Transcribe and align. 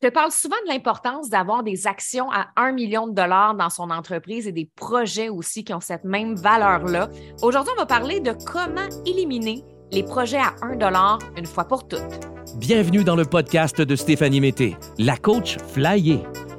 Je 0.00 0.06
te 0.06 0.12
parle 0.12 0.30
souvent 0.30 0.54
de 0.64 0.70
l'importance 0.70 1.28
d'avoir 1.28 1.64
des 1.64 1.88
actions 1.88 2.30
à 2.30 2.50
1 2.54 2.70
million 2.70 3.08
de 3.08 3.14
dollars 3.14 3.56
dans 3.56 3.68
son 3.68 3.90
entreprise 3.90 4.46
et 4.46 4.52
des 4.52 4.70
projets 4.76 5.28
aussi 5.28 5.64
qui 5.64 5.74
ont 5.74 5.80
cette 5.80 6.04
même 6.04 6.36
valeur-là. 6.36 7.08
Aujourd'hui, 7.42 7.72
on 7.76 7.80
va 7.80 7.86
parler 7.86 8.20
de 8.20 8.30
comment 8.30 8.88
éliminer 9.04 9.64
les 9.90 10.04
projets 10.04 10.38
à 10.38 10.54
1 10.62 10.76
dollar 10.76 11.18
une 11.36 11.46
fois 11.46 11.64
pour 11.64 11.88
toutes. 11.88 12.20
Bienvenue 12.58 13.02
dans 13.02 13.16
le 13.16 13.24
podcast 13.24 13.80
de 13.80 13.96
Stéphanie 13.96 14.40
Mété, 14.40 14.76
la 14.98 15.16
coach 15.16 15.58
Flyer. 15.72 16.20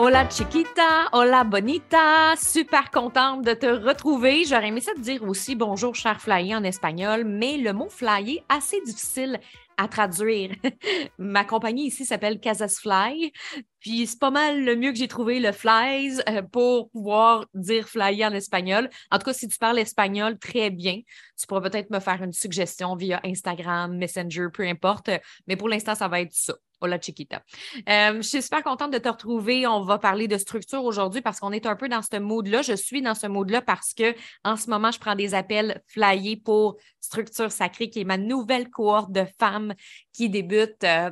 Hola 0.00 0.28
chiquita, 0.30 1.08
hola 1.10 1.42
bonita, 1.42 2.36
super 2.36 2.88
contente 2.92 3.44
de 3.44 3.52
te 3.52 3.66
retrouver. 3.66 4.44
J'aurais 4.44 4.68
aimé 4.68 4.80
ça 4.80 4.94
te 4.94 5.00
dire 5.00 5.24
aussi 5.24 5.56
bonjour 5.56 5.92
cher 5.96 6.20
flyer 6.20 6.56
en 6.56 6.62
espagnol, 6.62 7.24
mais 7.24 7.56
le 7.56 7.72
mot 7.72 7.88
flyer 7.88 8.44
assez 8.48 8.80
difficile 8.82 9.40
à 9.76 9.88
traduire. 9.88 10.54
Ma 11.18 11.44
compagnie 11.44 11.88
ici 11.88 12.04
s'appelle 12.04 12.38
Casas 12.38 12.78
Fly, 12.80 13.32
puis 13.80 14.06
c'est 14.06 14.20
pas 14.20 14.30
mal 14.30 14.64
le 14.64 14.76
mieux 14.76 14.92
que 14.92 14.98
j'ai 14.98 15.08
trouvé 15.08 15.40
le 15.40 15.50
flies 15.50 16.22
euh, 16.28 16.42
pour 16.42 16.90
pouvoir 16.90 17.46
dire 17.54 17.88
flyer 17.88 18.30
en 18.30 18.34
espagnol. 18.34 18.88
En 19.10 19.18
tout 19.18 19.24
cas, 19.24 19.32
si 19.32 19.48
tu 19.48 19.58
parles 19.58 19.80
espagnol 19.80 20.38
très 20.38 20.70
bien, 20.70 21.00
tu 21.36 21.46
pourras 21.48 21.68
peut-être 21.68 21.90
me 21.90 21.98
faire 21.98 22.22
une 22.22 22.32
suggestion 22.32 22.94
via 22.94 23.20
Instagram, 23.24 23.98
Messenger, 23.98 24.46
peu 24.52 24.62
importe, 24.62 25.10
mais 25.48 25.56
pour 25.56 25.68
l'instant, 25.68 25.96
ça 25.96 26.06
va 26.06 26.20
être 26.20 26.34
ça. 26.34 26.54
Hola 26.80 27.00
Chiquita. 27.00 27.42
Euh, 27.88 28.16
je 28.16 28.22
suis 28.22 28.42
super 28.42 28.62
contente 28.62 28.92
de 28.92 28.98
te 28.98 29.08
retrouver. 29.08 29.66
On 29.66 29.80
va 29.80 29.98
parler 29.98 30.28
de 30.28 30.38
structure 30.38 30.84
aujourd'hui 30.84 31.20
parce 31.20 31.40
qu'on 31.40 31.50
est 31.50 31.66
un 31.66 31.74
peu 31.74 31.88
dans 31.88 32.02
ce 32.02 32.18
mode-là. 32.18 32.62
Je 32.62 32.74
suis 32.74 33.02
dans 33.02 33.16
ce 33.16 33.26
mode-là 33.26 33.62
parce 33.62 33.94
que 33.94 34.14
en 34.44 34.56
ce 34.56 34.70
moment, 34.70 34.92
je 34.92 35.00
prends 35.00 35.16
des 35.16 35.34
appels 35.34 35.82
flyés 35.88 36.36
pour 36.36 36.76
Structure 37.00 37.50
Sacrée, 37.50 37.90
qui 37.90 38.00
est 38.00 38.04
ma 38.04 38.16
nouvelle 38.16 38.70
cohorte 38.70 39.10
de 39.10 39.24
femmes 39.40 39.74
qui 40.12 40.30
débute 40.30 40.84
euh, 40.84 41.10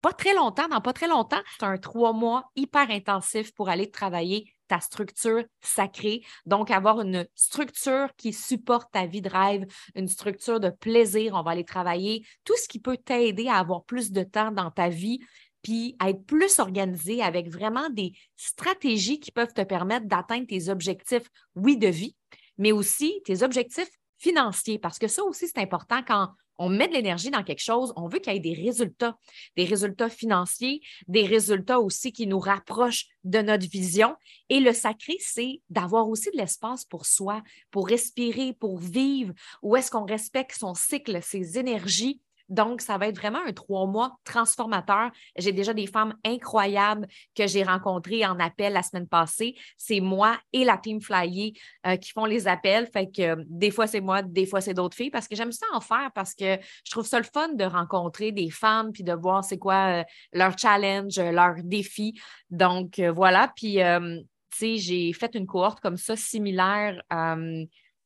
pas 0.00 0.14
très 0.14 0.34
longtemps, 0.34 0.68
dans 0.68 0.80
pas 0.80 0.94
très 0.94 1.08
longtemps. 1.08 1.42
C'est 1.58 1.66
un 1.66 1.76
trois 1.76 2.14
mois 2.14 2.50
hyper 2.56 2.90
intensif 2.90 3.54
pour 3.54 3.68
aller 3.68 3.90
travailler 3.90 4.54
ta 4.72 4.80
structure 4.80 5.44
sacrée. 5.60 6.22
Donc, 6.46 6.70
avoir 6.70 7.02
une 7.02 7.26
structure 7.34 8.08
qui 8.16 8.32
supporte 8.32 8.90
ta 8.90 9.04
vie 9.04 9.20
de 9.20 9.28
rêve, 9.28 9.66
une 9.94 10.08
structure 10.08 10.60
de 10.60 10.70
plaisir. 10.70 11.34
On 11.34 11.42
va 11.42 11.50
aller 11.50 11.64
travailler 11.64 12.24
tout 12.42 12.56
ce 12.56 12.66
qui 12.68 12.78
peut 12.78 12.96
t'aider 12.96 13.48
à 13.48 13.56
avoir 13.56 13.84
plus 13.84 14.12
de 14.12 14.22
temps 14.22 14.50
dans 14.50 14.70
ta 14.70 14.88
vie, 14.88 15.18
puis 15.60 15.94
à 15.98 16.08
être 16.08 16.24
plus 16.24 16.58
organisé 16.58 17.22
avec 17.22 17.50
vraiment 17.50 17.90
des 17.90 18.14
stratégies 18.34 19.20
qui 19.20 19.30
peuvent 19.30 19.52
te 19.52 19.60
permettre 19.60 20.06
d'atteindre 20.06 20.46
tes 20.46 20.70
objectifs, 20.70 21.28
oui, 21.54 21.76
de 21.76 21.88
vie, 21.88 22.16
mais 22.56 22.72
aussi 22.72 23.20
tes 23.26 23.42
objectifs 23.42 23.90
financiers, 24.16 24.78
parce 24.78 24.98
que 24.98 25.06
ça 25.06 25.22
aussi, 25.22 25.48
c'est 25.48 25.60
important 25.60 26.00
quand 26.02 26.30
on 26.62 26.68
met 26.68 26.86
de 26.86 26.92
l'énergie 26.92 27.30
dans 27.30 27.42
quelque 27.42 27.62
chose, 27.62 27.92
on 27.96 28.06
veut 28.06 28.20
qu'il 28.20 28.32
y 28.32 28.36
ait 28.36 28.40
des 28.40 28.54
résultats, 28.54 29.18
des 29.56 29.64
résultats 29.64 30.08
financiers, 30.08 30.80
des 31.08 31.26
résultats 31.26 31.80
aussi 31.80 32.12
qui 32.12 32.28
nous 32.28 32.38
rapprochent 32.38 33.06
de 33.24 33.40
notre 33.40 33.68
vision. 33.68 34.14
Et 34.48 34.60
le 34.60 34.72
sacré, 34.72 35.16
c'est 35.18 35.60
d'avoir 35.70 36.08
aussi 36.08 36.30
de 36.30 36.36
l'espace 36.36 36.84
pour 36.84 37.04
soi, 37.04 37.42
pour 37.72 37.88
respirer, 37.88 38.52
pour 38.52 38.78
vivre, 38.78 39.34
où 39.62 39.74
est-ce 39.74 39.90
qu'on 39.90 40.04
respecte 40.04 40.56
son 40.56 40.74
cycle, 40.74 41.20
ses 41.20 41.58
énergies? 41.58 42.20
Donc, 42.52 42.82
ça 42.82 42.98
va 42.98 43.08
être 43.08 43.16
vraiment 43.16 43.40
un 43.46 43.52
trois 43.54 43.86
mois 43.86 44.18
transformateur. 44.24 45.10
J'ai 45.38 45.52
déjà 45.52 45.72
des 45.72 45.86
femmes 45.86 46.14
incroyables 46.22 47.08
que 47.34 47.46
j'ai 47.46 47.62
rencontrées 47.62 48.26
en 48.26 48.38
appel 48.38 48.74
la 48.74 48.82
semaine 48.82 49.08
passée. 49.08 49.54
C'est 49.78 50.00
moi 50.00 50.38
et 50.52 50.62
la 50.62 50.76
team 50.76 51.00
Flyer 51.00 51.52
euh, 51.86 51.96
qui 51.96 52.10
font 52.12 52.26
les 52.26 52.46
appels. 52.46 52.86
Fait 52.92 53.10
que 53.10 53.22
euh, 53.22 53.44
des 53.48 53.70
fois, 53.70 53.86
c'est 53.86 54.02
moi, 54.02 54.20
des 54.20 54.44
fois, 54.44 54.60
c'est 54.60 54.74
d'autres 54.74 54.94
filles 54.94 55.10
parce 55.10 55.28
que 55.28 55.34
j'aime 55.34 55.50
ça 55.50 55.64
en 55.72 55.80
faire 55.80 56.10
parce 56.14 56.34
que 56.34 56.58
je 56.84 56.90
trouve 56.90 57.06
ça 57.06 57.16
le 57.18 57.24
fun 57.24 57.54
de 57.54 57.64
rencontrer 57.64 58.32
des 58.32 58.50
femmes 58.50 58.92
puis 58.92 59.02
de 59.02 59.14
voir 59.14 59.42
c'est 59.42 59.58
quoi 59.58 60.00
euh, 60.00 60.04
leur 60.34 60.58
challenge, 60.58 61.18
leur 61.18 61.54
défi. 61.64 62.20
Donc, 62.50 63.00
voilà. 63.00 63.50
Puis, 63.56 63.76
tu 63.76 64.26
sais, 64.50 64.76
j'ai 64.76 65.12
fait 65.14 65.34
une 65.34 65.46
cohorte 65.46 65.80
comme 65.80 65.96
ça 65.96 66.16
similaire 66.16 67.00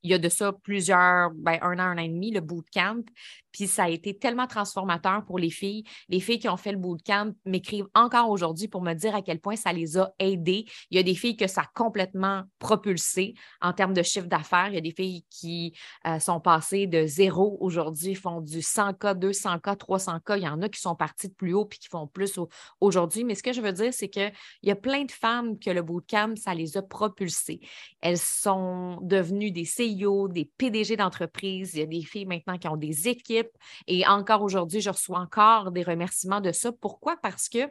il 0.07 0.11
y 0.11 0.13
a 0.13 0.19
de 0.19 0.29
ça 0.29 0.53
plusieurs, 0.53 1.31
ben, 1.31 1.59
un 1.61 1.79
an, 1.79 1.83
un 1.83 1.97
an 1.97 2.01
et 2.01 2.07
demi, 2.07 2.31
le 2.31 2.39
bootcamp. 2.39 3.03
Puis 3.51 3.67
ça 3.67 3.85
a 3.85 3.89
été 3.89 4.15
tellement 4.15 4.45
transformateur 4.45 5.25
pour 5.25 5.39
les 5.39 5.49
filles. 5.49 5.83
Les 6.09 6.19
filles 6.19 6.37
qui 6.37 6.47
ont 6.47 6.57
fait 6.57 6.71
le 6.71 6.77
bootcamp 6.77 7.31
m'écrivent 7.45 7.87
encore 7.95 8.29
aujourd'hui 8.29 8.67
pour 8.67 8.83
me 8.83 8.93
dire 8.93 9.15
à 9.15 9.23
quel 9.23 9.39
point 9.39 9.55
ça 9.55 9.73
les 9.73 9.97
a 9.97 10.13
aidées. 10.19 10.65
Il 10.91 10.97
y 10.97 10.99
a 10.99 11.03
des 11.03 11.15
filles 11.15 11.35
que 11.35 11.47
ça 11.47 11.61
a 11.61 11.69
complètement 11.73 12.43
propulsé 12.59 13.33
en 13.61 13.73
termes 13.73 13.93
de 13.93 14.03
chiffre 14.03 14.27
d'affaires. 14.27 14.67
Il 14.69 14.75
y 14.75 14.77
a 14.77 14.81
des 14.81 14.91
filles 14.91 15.25
qui 15.29 15.73
euh, 16.05 16.19
sont 16.19 16.39
passées 16.39 16.85
de 16.85 17.07
zéro 17.07 17.57
aujourd'hui, 17.59 18.13
font 18.13 18.41
du 18.41 18.59
100K, 18.59 19.17
200K, 19.17 19.77
300K. 19.77 20.37
Il 20.37 20.43
y 20.43 20.47
en 20.47 20.61
a 20.61 20.69
qui 20.69 20.79
sont 20.79 20.95
parties 20.95 21.29
de 21.29 21.33
plus 21.33 21.53
haut 21.53 21.65
puis 21.65 21.79
qui 21.79 21.87
font 21.87 22.05
plus 22.05 22.39
aujourd'hui. 22.79 23.23
Mais 23.23 23.33
ce 23.33 23.41
que 23.41 23.53
je 23.53 23.61
veux 23.61 23.73
dire, 23.73 23.91
c'est 23.91 24.09
qu'il 24.09 24.31
y 24.63 24.71
a 24.71 24.75
plein 24.75 25.03
de 25.03 25.11
femmes 25.11 25.57
que 25.57 25.71
le 25.71 25.81
bootcamp, 25.81 26.35
ça 26.35 26.53
les 26.53 26.77
a 26.77 26.83
propulsées. 26.83 27.59
Elles 28.01 28.19
sont 28.19 28.99
devenues 29.01 29.51
des 29.51 29.65
CEO, 30.03 30.27
des 30.27 30.45
PDG 30.57 30.97
d'entreprise. 30.97 31.73
Il 31.73 31.79
y 31.79 31.83
a 31.83 31.85
des 31.85 32.03
filles 32.03 32.25
maintenant 32.25 32.57
qui 32.57 32.67
ont 32.67 32.77
des 32.77 33.07
équipes 33.07 33.51
et 33.87 34.05
encore 34.07 34.41
aujourd'hui, 34.41 34.81
je 34.81 34.89
reçois 34.89 35.19
encore 35.19 35.71
des 35.71 35.83
remerciements 35.83 36.41
de 36.41 36.51
ça. 36.51 36.71
Pourquoi? 36.71 37.17
Parce 37.17 37.49
que 37.49 37.69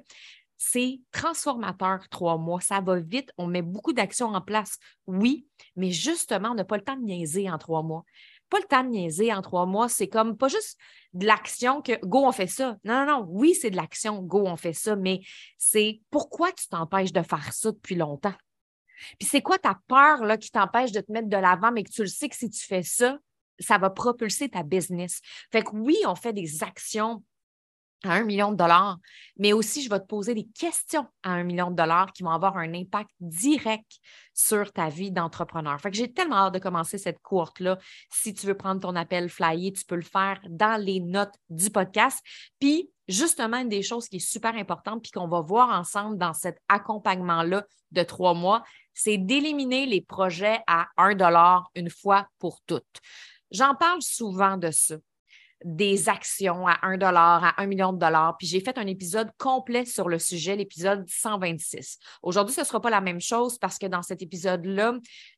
c'est 0.59 1.01
transformateur 1.13 2.09
trois 2.09 2.39
mois. 2.39 2.61
Ça 2.61 2.81
va 2.81 2.99
vite. 2.99 3.31
On 3.37 3.47
met 3.47 3.63
beaucoup 3.63 3.93
d'actions 3.93 4.29
en 4.29 4.41
place, 4.41 4.79
oui, 5.07 5.47
mais 5.77 5.91
justement, 5.91 6.51
on 6.51 6.55
n'a 6.55 6.65
pas 6.65 6.77
le 6.77 6.85
temps 6.85 6.97
de 6.97 7.05
niaiser 7.05 7.51
en 7.51 7.59
trois 7.59 7.83
mois. 7.83 8.05
Pas 8.49 8.59
le 8.59 8.65
temps 8.65 8.85
de 8.85 8.91
niaiser 8.91 9.33
en 9.35 9.43
trois 9.43 9.67
mois. 9.67 9.89
C'est 9.89 10.09
comme 10.09 10.37
pas 10.37 10.49
juste 10.49 10.79
de 11.15 11.27
l'action 11.27 11.83
que 11.83 11.99
go, 12.07 12.25
on 12.25 12.33
fait 12.33 12.47
ça. 12.47 12.77
Non, 12.85 13.05
non, 13.05 13.07
non. 13.07 13.27
Oui, 13.29 13.55
c'est 13.55 13.71
de 13.71 13.77
l'action, 13.77 14.23
go, 14.23 14.45
on 14.47 14.57
fait 14.57 14.73
ça, 14.73 14.97
mais 14.97 15.21
c'est 15.59 16.01
pourquoi 16.11 16.53
tu 16.53 16.69
t'empêches 16.69 17.13
de 17.13 17.23
faire 17.23 17.53
ça 17.53 17.73
depuis 17.73 17.97
longtemps? 17.97 18.35
Puis 19.19 19.29
c'est 19.29 19.43
quoi 19.43 19.59
ta 19.59 19.79
peur 19.87 20.25
là, 20.25 20.37
qui 20.37 20.51
t'empêche 20.51 20.93
de 20.93 21.01
te 21.01 21.13
mettre 21.13 21.29
de 21.29 21.37
l'avant, 21.37 21.73
mais 21.73 21.85
que 21.85 21.91
tu 21.91 22.03
le 22.03 22.09
sais 22.09 22.29
que 22.29 22.37
si 22.37 22.51
tu 22.51 22.65
fais 22.65 22.83
ça, 22.83 23.19
ça 23.59 23.79
va 23.79 23.91
propulser 23.91 24.49
ta 24.49 24.63
business? 24.63 25.21
Fait 25.51 25.63
que 25.63 25.71
oui, 25.73 25.97
on 26.07 26.15
fait 26.15 26.33
des 26.33 26.63
actions 26.63 27.23
à 28.05 28.13
un 28.13 28.25
million 28.25 28.53
de 28.53 28.57
dollars, 28.57 28.99
mais 29.39 29.53
aussi 29.53 29.83
je 29.83 29.89
vais 29.89 29.99
te 29.99 30.07
poser 30.07 30.35
des 30.35 30.47
questions 30.47 31.07
à 31.23 31.31
un 31.31 31.45
million 31.45 31.71
de 31.71 31.77
dollars 31.77 32.13
qui 32.13 32.23
vont 32.23 32.31
avoir 32.31 32.57
un 32.57 32.75
impact 32.75 33.11
direct 33.21 33.91
sur 34.35 34.73
ta 34.73 34.89
vie 34.89 35.11
d'entrepreneur. 35.11 35.81
Fait 35.81 35.91
que 35.91 35.97
j'ai 35.97 36.13
tellement 36.13 36.37
hâte 36.37 36.55
de 36.55 36.59
commencer 36.59 36.99
cette 36.99 37.21
courte-là. 37.21 37.79
Si 38.11 38.35
tu 38.35 38.47
veux 38.47 38.57
prendre 38.57 38.81
ton 38.81 38.95
appel 38.97 39.29
flyer, 39.29 39.73
tu 39.73 39.85
peux 39.85 39.97
le 39.97 40.03
faire 40.03 40.41
dans 40.49 40.81
les 40.81 41.01
notes 41.01 41.35
du 41.49 41.71
podcast. 41.71 42.21
Puis, 42.61 42.91
justement, 43.09 43.59
une 43.59 43.71
des 43.71 43.83
choses 43.83 44.09
qui 44.09 44.17
est 44.17 44.31
super 44.31 44.55
importante, 44.57 45.03
puis 45.03 45.11
qu'on 45.11 45.29
va 45.29 45.41
voir 45.41 45.71
ensemble 45.71 46.19
dans 46.19 46.35
cet 46.35 46.59
accompagnement-là 46.69 47.65
de 47.93 48.03
trois 48.03 48.35
mois, 48.35 48.63
c'est 48.97 49.19
d'éliminer 49.19 49.87
les 49.87 50.01
projets 50.01 50.61
à 50.67 50.89
un 50.97 51.15
dollar 51.15 51.71
une 51.77 51.91
fois 51.91 52.27
pour 52.39 52.61
toutes. 52.67 53.01
J'en 53.53 53.75
parle 53.75 54.03
souvent 54.03 54.57
de 54.57 54.71
ça, 54.73 54.97
des 55.65 56.09
actions 56.09 56.67
à 56.67 56.79
1 56.83 56.97
dollar, 56.97 57.45
à 57.45 57.63
1 57.63 57.67
million 57.67 57.93
de 57.93 57.99
dollars. 57.99 58.37
Puis 58.39 58.47
j'ai 58.47 58.61
fait 58.61 58.79
un 58.79 58.87
épisode 58.87 59.31
complet 59.39 59.85
sur 59.85 60.09
le 60.09 60.19
sujet, 60.19 60.57
l'épisode 60.57 61.05
126. 61.09 61.99
Aujourd'hui, 62.23 62.55
ce 62.55 62.61
ne 62.61 62.67
sera 62.67 62.81
pas 62.81 62.91
la 62.91 63.01
même 63.01 63.21
chose 63.21 63.59
parce 63.59 63.79
que 63.79 63.87
dans 63.87 64.03
cet 64.03 64.23
épisode-là, 64.23 64.95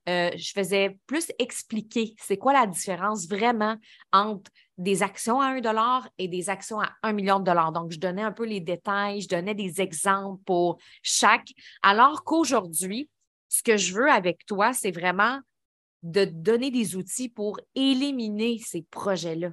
euh, 0.08 0.30
je 0.36 0.52
faisais 0.52 0.98
plus 1.06 1.26
expliquer 1.38 2.14
c'est 2.19 2.36
quoi 2.36 2.52
la 2.52 2.66
différence 2.66 3.28
vraiment 3.28 3.76
entre 4.12 4.50
des 4.76 5.02
actions 5.02 5.40
à 5.40 5.46
1 5.46 5.60
dollar 5.60 6.08
et 6.19 6.28
des 6.28 6.49
actions 6.49 6.81
à 6.81 6.90
1 7.02 7.12
million 7.12 7.40
de 7.40 7.44
dollars. 7.44 7.72
Donc, 7.72 7.90
je 7.90 7.99
donnais 7.99 8.22
un 8.22 8.32
peu 8.32 8.44
les 8.44 8.60
détails, 8.60 9.20
je 9.20 9.28
donnais 9.28 9.55
des 9.55 9.81
exemples 9.81 10.40
pour 10.44 10.78
chaque. 11.02 11.49
Alors 11.82 12.22
qu'aujourd'hui, 12.22 13.08
ce 13.48 13.62
que 13.62 13.76
je 13.76 13.94
veux 13.94 14.10
avec 14.10 14.44
toi, 14.46 14.72
c'est 14.72 14.90
vraiment 14.90 15.40
de 16.02 16.24
te 16.24 16.30
donner 16.30 16.70
des 16.70 16.96
outils 16.96 17.28
pour 17.28 17.58
éliminer 17.74 18.58
ces 18.58 18.82
projets-là. 18.90 19.50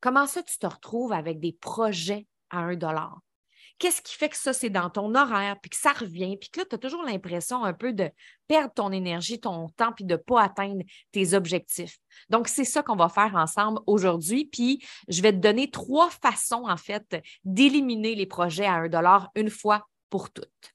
Comment 0.00 0.26
ça, 0.26 0.42
tu 0.42 0.58
te 0.58 0.66
retrouves 0.66 1.12
avec 1.12 1.40
des 1.40 1.52
projets 1.52 2.26
à 2.50 2.58
un 2.58 2.76
dollar? 2.76 3.18
Qu'est-ce 3.78 4.02
qui 4.02 4.16
fait 4.16 4.28
que 4.28 4.36
ça, 4.36 4.52
c'est 4.52 4.70
dans 4.70 4.90
ton 4.90 5.14
horaire, 5.14 5.56
puis 5.60 5.70
que 5.70 5.76
ça 5.76 5.92
revient, 5.92 6.36
puis 6.36 6.50
que 6.50 6.60
là, 6.60 6.66
tu 6.68 6.74
as 6.74 6.78
toujours 6.78 7.04
l'impression 7.04 7.64
un 7.64 7.72
peu 7.72 7.92
de 7.92 8.10
perdre 8.48 8.74
ton 8.74 8.90
énergie, 8.90 9.38
ton 9.38 9.68
temps, 9.68 9.92
puis 9.92 10.04
de 10.04 10.14
ne 10.14 10.16
pas 10.16 10.42
atteindre 10.42 10.82
tes 11.12 11.34
objectifs? 11.34 11.98
Donc, 12.28 12.48
c'est 12.48 12.64
ça 12.64 12.82
qu'on 12.82 12.96
va 12.96 13.08
faire 13.08 13.36
ensemble 13.36 13.80
aujourd'hui. 13.86 14.46
Puis, 14.46 14.84
je 15.06 15.22
vais 15.22 15.32
te 15.32 15.38
donner 15.38 15.70
trois 15.70 16.10
façons, 16.10 16.64
en 16.68 16.76
fait, 16.76 17.22
d'éliminer 17.44 18.16
les 18.16 18.26
projets 18.26 18.66
à 18.66 18.74
un 18.74 18.88
dollar 18.88 19.30
une 19.36 19.50
fois 19.50 19.86
pour 20.10 20.30
toutes. 20.30 20.74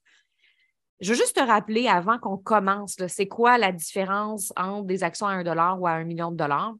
Je 1.04 1.10
veux 1.10 1.18
juste 1.18 1.36
te 1.36 1.42
rappeler 1.42 1.86
avant 1.86 2.18
qu'on 2.18 2.38
commence, 2.38 2.96
c'est 3.08 3.28
quoi 3.28 3.58
la 3.58 3.72
différence 3.72 4.54
entre 4.56 4.86
des 4.86 5.04
actions 5.04 5.26
à 5.26 5.32
1 5.32 5.44
dollar 5.44 5.78
ou 5.78 5.86
à 5.86 5.90
1 5.90 6.04
million 6.04 6.30
de 6.30 6.36
dollars? 6.36 6.72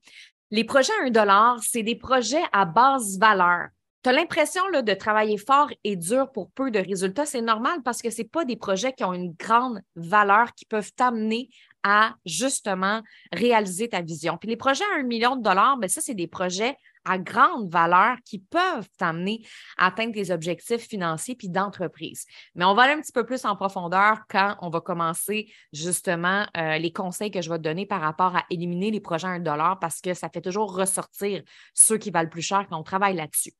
Les 0.50 0.65
projets 0.65 0.94
à 1.03 1.05
1 1.05 1.11
dollar, 1.11 1.59
c'est 1.62 1.82
des 1.82 1.94
projets 1.94 2.43
à 2.50 2.65
basse 2.65 3.19
valeur. 3.19 3.67
Tu 4.03 4.09
as 4.09 4.15
l'impression 4.15 4.62
de 4.71 4.94
travailler 4.94 5.37
fort 5.37 5.69
et 5.85 5.97
dur 5.97 6.32
pour 6.32 6.50
peu 6.53 6.71
de 6.71 6.79
résultats. 6.79 7.26
C'est 7.26 7.43
normal 7.43 7.82
parce 7.85 8.00
que 8.00 8.09
ce 8.09 8.23
pas 8.23 8.47
des 8.47 8.56
projets 8.56 8.94
qui 8.94 9.05
ont 9.05 9.12
une 9.12 9.35
grande 9.35 9.82
valeur 9.94 10.55
qui 10.55 10.65
peuvent 10.65 10.93
t'amener 10.94 11.50
à 11.82 12.15
justement 12.25 13.03
réaliser 13.31 13.91
ta 13.91 14.00
vision. 14.00 14.38
Puis 14.38 14.49
les 14.49 14.56
projets 14.56 14.85
à 14.94 15.00
un 15.00 15.03
million 15.03 15.37
de 15.37 15.43
dollars, 15.43 15.77
bien, 15.77 15.88
ça, 15.88 16.00
c'est 16.00 16.15
des 16.15 16.29
projets 16.29 16.79
à 17.05 17.19
grande 17.19 17.71
valeur 17.71 18.17
qui 18.25 18.39
peuvent 18.39 18.89
t'amener 18.99 19.45
à 19.77 19.87
atteindre 19.87 20.15
tes 20.15 20.31
objectifs 20.31 20.89
financiers 20.89 21.37
puis 21.37 21.49
d'entreprise. 21.49 22.25
Mais 22.55 22.65
on 22.65 22.75
va 22.75 22.83
aller 22.83 22.95
un 22.95 23.01
petit 23.01 23.12
peu 23.12 23.25
plus 23.25 23.45
en 23.45 23.56
profondeur 23.56 24.21
quand 24.29 24.56
on 24.61 24.71
va 24.71 24.81
commencer 24.81 25.53
justement 25.73 26.47
euh, 26.56 26.79
les 26.79 26.93
conseils 26.93 27.31
que 27.31 27.43
je 27.43 27.51
vais 27.51 27.59
te 27.59 27.62
donner 27.62 27.87
par 27.87 28.01
rapport 28.01 28.37
à 28.37 28.45
éliminer 28.51 28.91
les 28.91 29.01
projets 29.01 29.27
à 29.27 29.31
un 29.31 29.41
dollar 29.41 29.79
parce 29.79 30.01
que 30.01 30.15
ça 30.15 30.29
fait 30.29 30.41
toujours 30.41 30.75
ressortir 30.75 31.43
ceux 31.75 31.99
qui 31.99 32.11
valent 32.11 32.31
plus 32.31 32.43
cher 32.43 32.67
quand 32.69 32.79
on 32.79 32.83
travaille 32.83 33.17
là-dessus. 33.17 33.53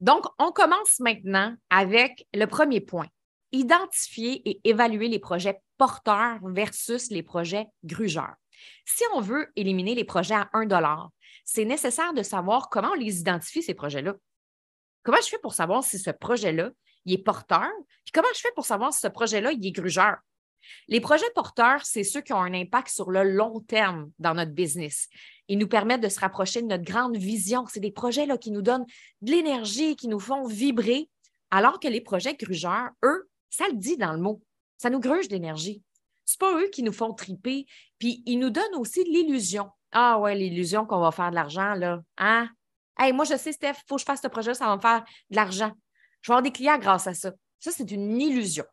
Donc, 0.00 0.24
on 0.38 0.50
commence 0.50 0.98
maintenant 0.98 1.54
avec 1.68 2.26
le 2.32 2.46
premier 2.46 2.80
point. 2.80 3.06
Identifier 3.52 4.48
et 4.48 4.60
évaluer 4.64 5.08
les 5.08 5.18
projets 5.18 5.60
porteurs 5.76 6.38
versus 6.42 7.10
les 7.10 7.22
projets 7.22 7.66
grugeurs. 7.84 8.34
Si 8.84 9.04
on 9.14 9.20
veut 9.20 9.50
éliminer 9.56 9.94
les 9.94 10.04
projets 10.04 10.34
à 10.34 10.50
1 10.52 10.66
c'est 11.44 11.64
nécessaire 11.64 12.12
de 12.14 12.22
savoir 12.22 12.68
comment 12.68 12.90
on 12.90 12.98
les 12.98 13.20
identifie, 13.20 13.62
ces 13.62 13.74
projets-là. 13.74 14.14
Comment 15.02 15.20
je 15.22 15.28
fais 15.28 15.38
pour 15.38 15.54
savoir 15.54 15.82
si 15.82 15.98
ce 15.98 16.10
projet-là, 16.10 16.70
il 17.04 17.14
est 17.14 17.22
porteur? 17.22 17.68
Puis 18.04 18.12
comment 18.12 18.28
je 18.34 18.40
fais 18.40 18.52
pour 18.54 18.66
savoir 18.66 18.92
si 18.92 19.00
ce 19.00 19.08
projet-là, 19.08 19.52
il 19.52 19.66
est 19.66 19.72
grugeur? 19.72 20.16
Les 20.88 21.00
projets 21.00 21.30
porteurs, 21.34 21.84
c'est 21.84 22.04
ceux 22.04 22.20
qui 22.20 22.32
ont 22.32 22.42
un 22.42 22.54
impact 22.54 22.88
sur 22.88 23.10
le 23.10 23.22
long 23.22 23.60
terme 23.60 24.10
dans 24.18 24.34
notre 24.34 24.52
business. 24.52 25.08
Ils 25.48 25.58
nous 25.58 25.68
permettent 25.68 26.02
de 26.02 26.08
se 26.08 26.20
rapprocher 26.20 26.62
de 26.62 26.66
notre 26.66 26.84
grande 26.84 27.16
vision. 27.16 27.66
C'est 27.66 27.80
des 27.80 27.90
projets 27.90 28.26
là, 28.26 28.36
qui 28.36 28.50
nous 28.50 28.62
donnent 28.62 28.86
de 29.22 29.30
l'énergie, 29.30 29.96
qui 29.96 30.08
nous 30.08 30.20
font 30.20 30.46
vibrer, 30.46 31.08
alors 31.50 31.80
que 31.80 31.88
les 31.88 32.00
projets 32.00 32.34
grugeurs, 32.34 32.90
eux, 33.04 33.28
ça 33.48 33.66
le 33.68 33.76
dit 33.76 33.96
dans 33.96 34.12
le 34.12 34.20
mot, 34.20 34.42
ça 34.76 34.90
nous 34.90 35.00
gruge 35.00 35.28
d'énergie. 35.28 35.82
Ce 36.30 36.36
pas 36.36 36.54
eux 36.60 36.68
qui 36.72 36.82
nous 36.82 36.92
font 36.92 37.12
triper, 37.12 37.66
puis 37.98 38.22
ils 38.26 38.38
nous 38.38 38.50
donnent 38.50 38.76
aussi 38.76 39.04
l'illusion. 39.04 39.70
Ah 39.92 40.18
ouais, 40.18 40.34
l'illusion 40.34 40.86
qu'on 40.86 41.00
va 41.00 41.10
faire 41.10 41.30
de 41.30 41.34
l'argent, 41.34 41.74
là. 41.74 42.00
Hein? 42.18 42.48
Hey, 42.98 43.12
moi, 43.12 43.24
je 43.24 43.36
sais, 43.36 43.52
Steph, 43.52 43.78
il 43.78 43.84
faut 43.88 43.96
que 43.96 44.00
je 44.00 44.06
fasse 44.06 44.22
ce 44.22 44.28
projet, 44.28 44.54
ça 44.54 44.66
va 44.66 44.76
me 44.76 44.80
faire 44.80 45.04
de 45.30 45.36
l'argent. 45.36 45.72
Je 46.22 46.30
vais 46.30 46.34
avoir 46.34 46.42
des 46.42 46.52
clients 46.52 46.78
grâce 46.78 47.06
à 47.06 47.14
ça. 47.14 47.32
Ça, 47.58 47.70
c'est 47.70 47.90
une 47.90 48.20
illusion 48.20 48.64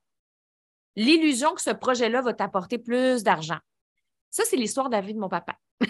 l'illusion 0.98 1.54
que 1.54 1.62
ce 1.62 1.69
projet-là 1.69 2.21
va 2.21 2.33
t'apporter 2.33 2.80
plus 2.80 3.24
d'argent. 3.24 3.59
Ça, 4.30 4.44
c'est 4.45 4.57
l'histoire 4.57 4.89
de 4.89 4.95
la 4.95 5.01
vie 5.01 5.13
de 5.13 5.19
mon 5.19 5.30
papa. 5.30 5.56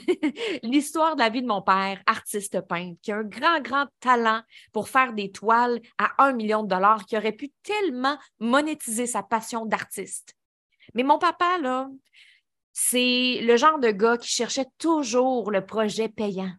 l'histoire 0.64 1.16
de 1.16 1.22
la 1.22 1.30
vie 1.30 1.42
de 1.42 1.48
mon 1.48 1.62
père, 1.62 2.04
artiste 2.06 2.60
peintre, 2.62 3.00
qui 3.02 3.12
a 3.14 3.18
un 3.18 3.24
grand, 3.24 3.62
grand 3.62 3.88
talent 4.02 4.44
pour 4.74 4.90
faire 4.90 5.14
des 5.14 5.32
toiles 5.32 5.80
à 5.98 6.24
un 6.24 6.34
million 6.34 6.62
de 6.62 6.68
dollars, 6.68 7.06
qui 7.06 7.18
aurait 7.18 7.32
pu 7.32 7.52
tellement 7.64 8.18
monétiser 8.40 9.08
sa 9.08 9.24
passion 9.24 9.66
d'artiste. 9.66 10.37
Mais 10.98 11.04
mon 11.04 11.20
papa, 11.20 11.60
là, 11.60 11.92
c'est 12.74 13.40
le 13.44 13.56
genre 13.56 13.78
de 13.78 13.92
gars 13.92 14.18
qui 14.18 14.30
cherchait 14.30 14.66
toujours 14.80 15.52
le 15.52 15.64
projet 15.64 16.10
payant, 16.10 16.52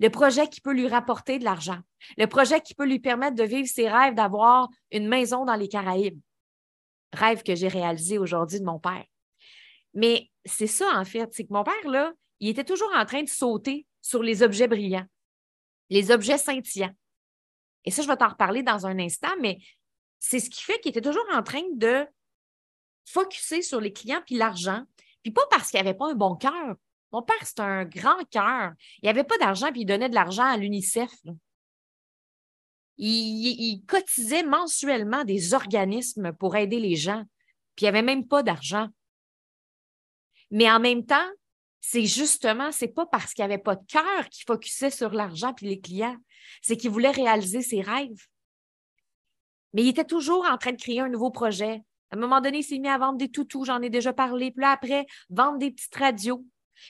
le 0.00 0.10
projet 0.10 0.48
qui 0.48 0.60
peut 0.60 0.72
lui 0.72 0.88
rapporter 0.88 1.38
de 1.38 1.44
l'argent, 1.44 1.78
le 2.16 2.26
projet 2.26 2.60
qui 2.60 2.74
peut 2.74 2.86
lui 2.86 2.98
permettre 2.98 3.36
de 3.36 3.44
vivre 3.44 3.68
ses 3.68 3.88
rêves 3.88 4.16
d'avoir 4.16 4.68
une 4.90 5.06
maison 5.06 5.44
dans 5.44 5.54
les 5.54 5.68
Caraïbes 5.68 6.18
rêve 7.12 7.44
que 7.44 7.54
j'ai 7.54 7.68
réalisé 7.68 8.18
aujourd'hui 8.18 8.58
de 8.58 8.64
mon 8.64 8.80
père. 8.80 9.04
Mais 9.94 10.28
c'est 10.44 10.66
ça, 10.66 10.90
en 10.96 11.04
fait, 11.04 11.32
c'est 11.32 11.44
que 11.44 11.52
mon 11.52 11.62
père, 11.62 11.88
là, 11.88 12.12
il 12.40 12.48
était 12.48 12.64
toujours 12.64 12.90
en 12.96 13.06
train 13.06 13.22
de 13.22 13.28
sauter 13.28 13.86
sur 14.02 14.24
les 14.24 14.42
objets 14.42 14.66
brillants, 14.66 15.06
les 15.88 16.10
objets 16.10 16.38
scintillants. 16.38 16.94
Et 17.84 17.92
ça, 17.92 18.02
je 18.02 18.08
vais 18.08 18.16
t'en 18.16 18.30
reparler 18.30 18.64
dans 18.64 18.88
un 18.88 18.98
instant, 18.98 19.36
mais 19.40 19.58
c'est 20.18 20.40
ce 20.40 20.50
qui 20.50 20.64
fait 20.64 20.80
qu'il 20.80 20.90
était 20.90 21.00
toujours 21.00 21.26
en 21.32 21.44
train 21.44 21.62
de 21.76 22.04
focuser 23.12 23.62
sur 23.62 23.80
les 23.80 23.92
clients 23.92 24.22
puis 24.24 24.36
l'argent, 24.36 24.84
puis 25.22 25.32
pas 25.32 25.46
parce 25.50 25.70
qu'il 25.70 25.80
n'avait 25.80 25.96
pas 25.96 26.10
un 26.10 26.14
bon 26.14 26.36
cœur. 26.36 26.76
Mon 27.12 27.22
père, 27.22 27.36
c'est 27.42 27.60
un 27.60 27.84
grand 27.84 28.22
cœur. 28.30 28.72
Il 29.02 29.06
n'avait 29.06 29.24
pas 29.24 29.38
d'argent, 29.38 29.70
puis 29.72 29.82
il 29.82 29.86
donnait 29.86 30.10
de 30.10 30.14
l'argent 30.14 30.44
à 30.44 30.56
l'UNICEF 30.56 31.10
il, 32.98 33.84
cotisait 33.86 34.42
mensuellement 34.42 35.24
des 35.24 35.54
organismes 35.54 36.32
pour 36.32 36.56
aider 36.56 36.80
les 36.80 36.96
gens, 36.96 37.24
puis 37.76 37.84
il 37.86 37.90
n'y 37.90 37.90
avait 37.90 38.02
même 38.02 38.26
pas 38.26 38.42
d'argent. 38.42 38.88
Mais 40.50 40.70
en 40.70 40.80
même 40.80 41.04
temps, 41.04 41.28
c'est 41.80 42.06
justement, 42.06 42.72
c'est 42.72 42.88
pas 42.88 43.06
parce 43.06 43.34
qu'il 43.34 43.44
n'y 43.44 43.52
avait 43.52 43.62
pas 43.62 43.76
de 43.76 43.86
cœur 43.86 44.28
qu'il 44.30 44.44
focusait 44.44 44.90
sur 44.90 45.10
l'argent 45.10 45.54
puis 45.54 45.68
les 45.68 45.80
clients, 45.80 46.16
c'est 46.62 46.76
qu'il 46.76 46.90
voulait 46.90 47.10
réaliser 47.10 47.62
ses 47.62 47.82
rêves. 47.82 48.26
Mais 49.74 49.82
il 49.82 49.88
était 49.88 50.04
toujours 50.04 50.46
en 50.46 50.56
train 50.56 50.72
de 50.72 50.80
créer 50.80 51.00
un 51.00 51.08
nouveau 51.08 51.30
projet. 51.30 51.82
À 52.10 52.16
un 52.16 52.18
moment 52.18 52.40
donné, 52.40 52.58
il 52.58 52.62
s'est 52.62 52.78
mis 52.78 52.88
à 52.88 52.98
vendre 52.98 53.18
des 53.18 53.30
toutous, 53.30 53.64
j'en 53.64 53.82
ai 53.82 53.90
déjà 53.90 54.12
parlé. 54.12 54.50
Puis 54.50 54.62
là, 54.62 54.70
après, 54.70 55.06
vendre 55.28 55.58
des 55.58 55.70
petites 55.70 55.94
radios. 55.94 56.44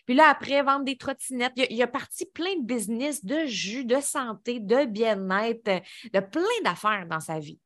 Puis 0.07 0.15
là, 0.15 0.29
après, 0.29 0.63
vendre 0.63 0.85
des 0.85 0.97
trottinettes. 0.97 1.55
Il 1.57 1.83
a, 1.83 1.87
parti 1.87 2.27
plein 2.27 2.57
de 2.57 2.65
business, 2.65 3.25
de 3.25 3.47
jus, 3.47 3.85
de 3.85 4.01
santé, 4.01 4.61
de 4.61 4.85
bien-être, 4.85 5.83
de 6.13 6.21
plein 6.21 6.63
d'affaires 6.65 7.07
dans 7.07 7.21
sa 7.21 7.39
vie. 7.39 7.59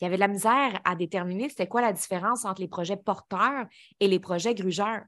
Il 0.00 0.04
y 0.04 0.06
avait 0.06 0.16
de 0.16 0.20
la 0.20 0.28
misère 0.28 0.80
à 0.84 0.96
déterminer 0.96 1.50
c'était 1.50 1.68
quoi 1.68 1.82
la 1.82 1.92
différence 1.92 2.46
entre 2.46 2.62
les 2.62 2.68
projets 2.68 2.96
porteurs 2.96 3.66
et 3.98 4.08
les 4.08 4.18
projets 4.18 4.54
grugeurs. 4.54 5.02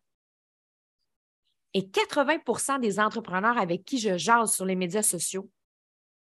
Et 1.73 1.83
80% 1.83 2.81
des 2.81 3.01
entrepreneurs 3.01 3.57
avec 3.57 3.85
qui 3.85 3.99
je 3.99 4.19
jase 4.19 4.53
sur 4.53 4.67
les 4.67 4.77
médias 4.77 5.03
sociaux 5.03 5.49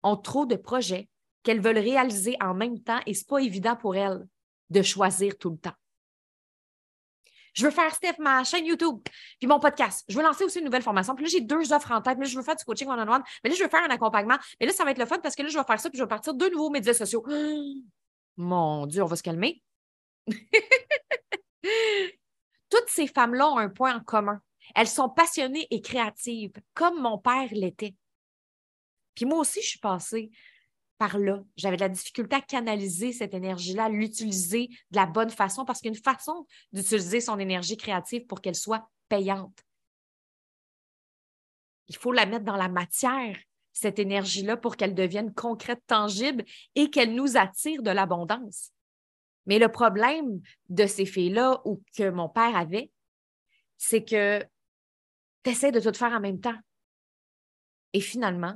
ont 0.03 0.17
trop 0.17 0.45
de 0.45 0.55
projets 0.55 1.09
qu'elles 1.43 1.61
veulent 1.61 1.77
réaliser 1.77 2.35
en 2.41 2.53
même 2.53 2.81
temps 2.81 2.99
et 3.05 3.13
ce 3.13 3.21
n'est 3.21 3.27
pas 3.27 3.39
évident 3.39 3.75
pour 3.75 3.95
elles 3.95 4.27
de 4.69 4.81
choisir 4.81 5.37
tout 5.37 5.49
le 5.51 5.57
temps. 5.57 5.75
Je 7.53 7.65
veux 7.65 7.71
faire, 7.71 7.93
Steph, 7.93 8.15
ma 8.19 8.43
chaîne 8.43 8.65
YouTube, 8.65 8.99
puis 9.39 9.47
mon 9.47 9.59
podcast. 9.59 10.05
Je 10.07 10.15
veux 10.15 10.23
lancer 10.23 10.43
aussi 10.43 10.59
une 10.59 10.65
nouvelle 10.65 10.83
formation. 10.83 11.15
Puis 11.15 11.25
là, 11.25 11.29
j'ai 11.31 11.41
deux 11.41 11.73
offres 11.73 11.91
en 11.91 12.01
tête. 12.01 12.17
Mais 12.17 12.25
je 12.25 12.37
veux 12.37 12.43
faire 12.43 12.55
du 12.55 12.63
coaching 12.63 12.87
one-on-one. 12.87 13.23
Mais 13.43 13.49
là, 13.49 13.55
je 13.57 13.63
veux 13.63 13.69
faire 13.69 13.83
un 13.83 13.89
accompagnement. 13.89 14.37
Mais 14.59 14.67
là, 14.67 14.71
ça 14.71 14.85
va 14.85 14.91
être 14.91 14.97
le 14.97 15.05
fun 15.05 15.19
parce 15.19 15.35
que 15.35 15.43
là, 15.43 15.49
je 15.49 15.57
vais 15.57 15.63
faire 15.65 15.79
ça, 15.79 15.89
puis 15.89 15.97
je 15.97 16.03
vais 16.03 16.07
partir 16.07 16.33
deux 16.33 16.49
nouveaux 16.51 16.69
médias 16.69 16.93
sociaux. 16.93 17.25
mon 18.37 18.85
Dieu, 18.85 19.03
on 19.03 19.07
va 19.07 19.15
se 19.15 19.23
calmer. 19.23 19.61
Toutes 22.69 22.87
ces 22.87 23.07
femmes-là 23.07 23.49
ont 23.49 23.57
un 23.57 23.69
point 23.69 23.95
en 23.95 23.99
commun. 23.99 24.39
Elles 24.75 24.87
sont 24.87 25.09
passionnées 25.09 25.67
et 25.71 25.81
créatives, 25.81 26.53
comme 26.73 27.01
mon 27.01 27.17
père 27.17 27.49
l'était. 27.51 27.95
Puis 29.15 29.25
moi 29.25 29.39
aussi, 29.39 29.61
je 29.61 29.67
suis 29.67 29.79
passée 29.79 30.29
par 30.99 31.17
là. 31.17 31.41
J'avais 31.55 31.77
de 31.77 31.81
la 31.81 31.89
difficulté 31.89 32.35
à 32.35 32.41
canaliser 32.41 33.13
cette 33.13 33.33
énergie-là, 33.33 33.89
l'utiliser 33.89 34.67
de 34.91 34.97
la 34.97 35.07
bonne 35.07 35.29
façon 35.29 35.65
parce 35.65 35.79
qu'il 35.79 35.91
y 35.91 35.95
a 35.95 35.97
une 35.97 36.03
façon 36.03 36.45
d'utiliser 36.73 37.21
son 37.21 37.39
énergie 37.39 37.77
créative 37.77 38.27
pour 38.27 38.41
qu'elle 38.41 38.55
soit 38.55 38.87
payante. 39.07 39.57
Il 41.87 41.95
faut 41.95 42.11
la 42.11 42.25
mettre 42.25 42.45
dans 42.45 42.57
la 42.57 42.67
matière, 42.67 43.35
cette 43.71 43.97
énergie-là, 43.97 44.57
pour 44.57 44.75
qu'elle 44.75 44.93
devienne 44.93 45.33
concrète, 45.33 45.81
tangible 45.87 46.43
et 46.75 46.89
qu'elle 46.91 47.15
nous 47.15 47.37
attire 47.37 47.81
de 47.81 47.91
l'abondance. 47.91 48.71
Mais 49.45 49.57
le 49.57 49.71
problème 49.71 50.41
de 50.67 50.85
ces 50.85 51.05
filles-là 51.05 51.61
ou 51.65 51.81
que 51.97 52.09
mon 52.09 52.27
père 52.27 52.55
avait, 52.55 52.91
c'est 53.77 54.03
que 54.03 54.45
tu 55.43 55.49
essaies 55.49 55.71
de 55.71 55.79
tout 55.79 55.97
faire 55.97 56.11
en 56.11 56.19
même 56.19 56.41
temps. 56.41 56.59
Et 57.93 58.01
finalement, 58.01 58.53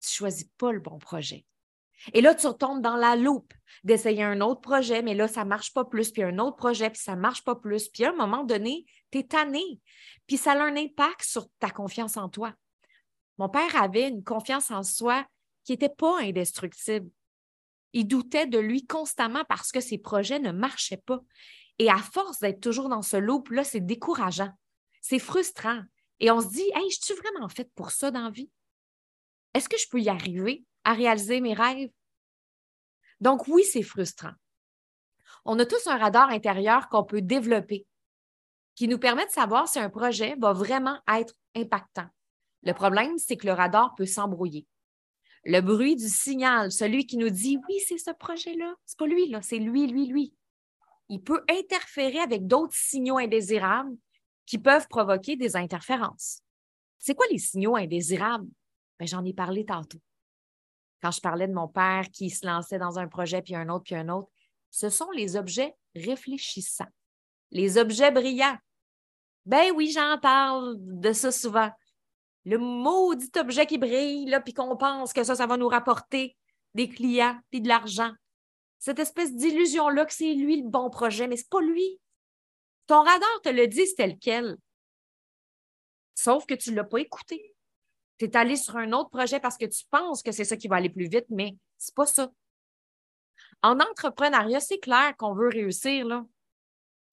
tu 0.00 0.12
ne 0.12 0.16
choisis 0.16 0.48
pas 0.58 0.70
le 0.70 0.80
bon 0.80 0.98
projet. 0.98 1.46
Et 2.12 2.20
là, 2.20 2.34
tu 2.34 2.46
retombes 2.46 2.82
dans 2.82 2.96
la 2.96 3.16
loupe 3.16 3.52
d'essayer 3.84 4.22
un 4.22 4.40
autre 4.40 4.60
projet, 4.60 5.02
mais 5.02 5.14
là, 5.14 5.28
ça 5.28 5.44
ne 5.44 5.48
marche 5.48 5.72
pas 5.72 5.84
plus, 5.84 6.10
puis 6.10 6.22
un 6.22 6.38
autre 6.38 6.56
projet, 6.56 6.90
puis 6.90 7.00
ça 7.00 7.16
ne 7.16 7.20
marche 7.20 7.44
pas 7.44 7.54
plus. 7.54 7.88
Puis 7.88 8.04
à 8.04 8.10
un 8.10 8.16
moment 8.16 8.44
donné, 8.44 8.86
tu 9.10 9.18
es 9.18 9.24
tanné. 9.24 9.80
Puis 10.26 10.36
ça 10.36 10.52
a 10.52 10.62
un 10.62 10.76
impact 10.76 11.22
sur 11.22 11.48
ta 11.58 11.70
confiance 11.70 12.16
en 12.16 12.28
toi. 12.28 12.54
Mon 13.38 13.48
père 13.48 13.80
avait 13.80 14.08
une 14.08 14.24
confiance 14.24 14.70
en 14.70 14.82
soi 14.82 15.24
qui 15.64 15.72
n'était 15.72 15.88
pas 15.88 16.20
indestructible. 16.20 17.10
Il 17.92 18.06
doutait 18.06 18.46
de 18.46 18.58
lui 18.58 18.86
constamment 18.86 19.44
parce 19.48 19.72
que 19.72 19.80
ses 19.80 19.98
projets 19.98 20.40
ne 20.40 20.52
marchaient 20.52 21.02
pas. 21.04 21.20
Et 21.78 21.88
à 21.88 21.98
force 21.98 22.40
d'être 22.40 22.60
toujours 22.60 22.88
dans 22.88 23.02
ce 23.02 23.16
loop-là, 23.16 23.64
c'est 23.64 23.80
décourageant. 23.80 24.50
C'est 25.00 25.18
frustrant. 25.18 25.82
Et 26.20 26.30
on 26.30 26.40
se 26.40 26.48
dit, 26.48 26.68
hey, 26.74 26.90
je 26.90 26.98
suis 27.00 27.14
vraiment 27.14 27.48
faite 27.48 27.70
pour 27.74 27.92
ça 27.92 28.10
dans 28.10 28.30
vie? 28.30 28.50
Est-ce 29.58 29.68
que 29.68 29.76
je 29.76 29.88
peux 29.88 30.00
y 30.00 30.08
arriver? 30.08 30.64
à 30.84 30.92
réaliser 30.94 31.40
mes 31.40 31.52
rêves? 31.52 31.90
Donc 33.20 33.48
oui, 33.48 33.64
c'est 33.64 33.82
frustrant. 33.82 34.30
On 35.44 35.58
a 35.58 35.66
tous 35.66 35.88
un 35.88 35.98
radar 35.98 36.30
intérieur 36.30 36.88
qu'on 36.88 37.02
peut 37.02 37.22
développer 37.22 37.84
qui 38.76 38.86
nous 38.86 39.00
permet 39.00 39.26
de 39.26 39.32
savoir 39.32 39.66
si 39.66 39.80
un 39.80 39.90
projet 39.90 40.36
va 40.38 40.52
vraiment 40.52 41.00
être 41.12 41.34
impactant. 41.56 42.06
Le 42.62 42.72
problème, 42.72 43.18
c'est 43.18 43.36
que 43.36 43.48
le 43.48 43.52
radar 43.52 43.96
peut 43.96 44.06
s'embrouiller. 44.06 44.64
Le 45.44 45.60
bruit 45.60 45.96
du 45.96 46.08
signal, 46.08 46.70
celui 46.70 47.04
qui 47.04 47.16
nous 47.16 47.30
dit 47.30 47.58
oui, 47.68 47.80
c'est 47.80 47.98
ce 47.98 48.12
projet-là, 48.12 48.76
c'est 48.86 48.96
pas 48.96 49.06
lui, 49.06 49.34
c'est 49.42 49.58
lui, 49.58 49.88
lui, 49.88 50.06
lui. 50.06 50.34
il 51.08 51.20
peut 51.20 51.42
interférer 51.50 52.20
avec 52.20 52.46
d'autres 52.46 52.76
signaux 52.76 53.18
indésirables 53.18 53.96
qui 54.46 54.58
peuvent 54.58 54.86
provoquer 54.86 55.34
des 55.34 55.56
interférences. 55.56 56.42
C'est 57.00 57.16
quoi 57.16 57.26
les 57.32 57.38
signaux 57.38 57.74
indésirables? 57.74 58.46
Ben, 58.98 59.06
J'en 59.06 59.24
ai 59.24 59.32
parlé 59.32 59.64
tantôt. 59.64 60.00
Quand 61.02 61.10
je 61.10 61.20
parlais 61.20 61.46
de 61.46 61.52
mon 61.52 61.68
père 61.68 62.08
qui 62.12 62.30
se 62.30 62.44
lançait 62.44 62.78
dans 62.78 62.98
un 62.98 63.06
projet, 63.06 63.42
puis 63.42 63.54
un 63.54 63.68
autre, 63.68 63.84
puis 63.84 63.94
un 63.94 64.08
autre, 64.08 64.28
ce 64.70 64.90
sont 64.90 65.10
les 65.12 65.36
objets 65.36 65.74
réfléchissants, 65.94 66.88
les 67.50 67.78
objets 67.78 68.10
brillants. 68.10 68.58
Ben 69.46 69.72
oui, 69.74 69.90
j'en 69.90 70.18
parle 70.18 70.76
de 70.78 71.12
ça 71.12 71.30
souvent. 71.30 71.70
Le 72.44 72.58
maudit 72.58 73.30
objet 73.38 73.66
qui 73.66 73.78
brille, 73.78 74.26
là, 74.26 74.40
puis 74.40 74.54
qu'on 74.54 74.76
pense 74.76 75.12
que 75.12 75.22
ça, 75.22 75.34
ça 75.34 75.46
va 75.46 75.56
nous 75.56 75.68
rapporter 75.68 76.36
des 76.74 76.88
clients 76.88 77.38
puis 77.50 77.60
de 77.60 77.68
l'argent. 77.68 78.12
Cette 78.78 78.98
espèce 78.98 79.34
d'illusion-là 79.34 80.06
que 80.06 80.12
c'est 80.12 80.34
lui 80.34 80.62
le 80.62 80.68
bon 80.68 80.90
projet, 80.90 81.28
mais 81.28 81.36
c'est 81.36 81.48
pas 81.48 81.60
lui. 81.60 82.00
Ton 82.86 83.02
radar 83.02 83.40
te 83.42 83.48
le 83.48 83.66
dit, 83.66 83.86
c'est 83.86 84.06
lequel. 84.06 84.56
Sauf 86.14 86.46
que 86.46 86.54
tu 86.54 86.70
ne 86.70 86.76
l'as 86.76 86.84
pas 86.84 87.00
écouté. 87.00 87.54
Tu 88.18 88.24
es 88.24 88.36
allé 88.36 88.56
sur 88.56 88.76
un 88.76 88.92
autre 88.92 89.10
projet 89.10 89.40
parce 89.40 89.56
que 89.56 89.66
tu 89.66 89.84
penses 89.90 90.22
que 90.22 90.32
c'est 90.32 90.44
ça 90.44 90.56
qui 90.56 90.68
va 90.68 90.76
aller 90.76 90.90
plus 90.90 91.08
vite, 91.08 91.26
mais 91.30 91.56
c'est 91.76 91.94
pas 91.94 92.06
ça. 92.06 92.30
En 93.62 93.78
entrepreneuriat, 93.80 94.60
c'est 94.60 94.78
clair 94.78 95.16
qu'on 95.16 95.34
veut 95.34 95.48
réussir, 95.48 96.06
là. 96.06 96.24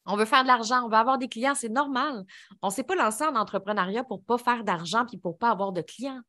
On 0.07 0.15
veut 0.15 0.25
faire 0.25 0.43
de 0.43 0.47
l'argent, 0.47 0.83
on 0.85 0.89
veut 0.89 0.97
avoir 0.97 1.17
des 1.17 1.27
clients, 1.27 1.55
c'est 1.55 1.69
normal. 1.69 2.25
On 2.61 2.67
ne 2.67 2.71
s'est 2.71 2.83
pas 2.83 2.95
lancé 2.95 3.23
en 3.23 3.35
entrepreneuriat 3.35 4.03
pour 4.03 4.19
ne 4.19 4.23
pas 4.23 4.37
faire 4.37 4.63
d'argent 4.63 5.05
puis 5.05 5.17
pour 5.17 5.33
ne 5.33 5.37
pas 5.37 5.49
avoir 5.49 5.71
de 5.71 5.81
clients. 5.81 6.21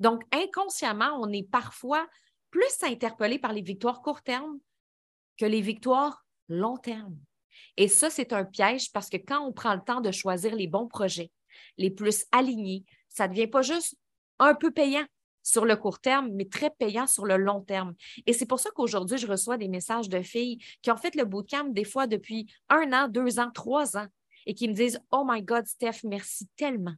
Donc, 0.00 0.22
inconsciemment, 0.32 1.18
on 1.20 1.30
est 1.30 1.48
parfois 1.48 2.08
plus 2.50 2.82
interpellé 2.82 3.38
par 3.38 3.52
les 3.52 3.60
victoires 3.60 4.00
court 4.00 4.22
terme 4.22 4.58
que 5.38 5.44
les 5.44 5.60
victoires 5.60 6.24
long 6.48 6.76
terme. 6.76 7.16
Et 7.76 7.88
ça, 7.88 8.10
c'est 8.10 8.32
un 8.32 8.44
piège 8.44 8.92
parce 8.92 9.08
que 9.08 9.16
quand 9.16 9.40
on 9.46 9.52
prend 9.52 9.74
le 9.74 9.82
temps 9.82 10.00
de 10.00 10.10
choisir 10.10 10.54
les 10.54 10.66
bons 10.66 10.88
projets, 10.88 11.30
les 11.76 11.90
plus 11.90 12.24
alignés, 12.32 12.84
ça 13.08 13.28
ne 13.28 13.32
devient 13.32 13.46
pas 13.46 13.62
juste 13.62 13.96
un 14.42 14.54
peu 14.54 14.70
payant 14.70 15.04
sur 15.42 15.64
le 15.64 15.76
court 15.76 16.00
terme, 16.00 16.30
mais 16.32 16.48
très 16.48 16.70
payant 16.70 17.06
sur 17.06 17.24
le 17.24 17.36
long 17.36 17.60
terme. 17.62 17.94
Et 18.26 18.32
c'est 18.32 18.46
pour 18.46 18.60
ça 18.60 18.70
qu'aujourd'hui, 18.70 19.18
je 19.18 19.26
reçois 19.26 19.56
des 19.56 19.68
messages 19.68 20.08
de 20.08 20.22
filles 20.22 20.58
qui 20.82 20.90
ont 20.90 20.96
fait 20.96 21.14
le 21.14 21.24
bootcamp 21.24 21.68
des 21.70 21.84
fois 21.84 22.06
depuis 22.06 22.46
un 22.68 22.92
an, 22.92 23.08
deux 23.08 23.38
ans, 23.38 23.50
trois 23.50 23.96
ans 23.96 24.06
et 24.46 24.54
qui 24.54 24.68
me 24.68 24.74
disent 24.74 25.00
Oh 25.10 25.24
my 25.26 25.42
God, 25.42 25.66
Steph, 25.66 26.04
merci 26.04 26.48
tellement. 26.56 26.94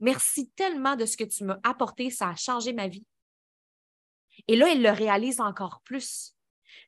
Merci 0.00 0.50
tellement 0.50 0.96
de 0.96 1.04
ce 1.04 1.16
que 1.16 1.24
tu 1.24 1.44
m'as 1.44 1.58
apporté, 1.62 2.10
ça 2.10 2.30
a 2.30 2.36
changé 2.36 2.72
ma 2.72 2.88
vie. 2.88 3.04
Et 4.48 4.56
là, 4.56 4.72
elle 4.72 4.82
le 4.82 4.90
réalise 4.90 5.40
encore 5.40 5.80
plus. 5.84 6.34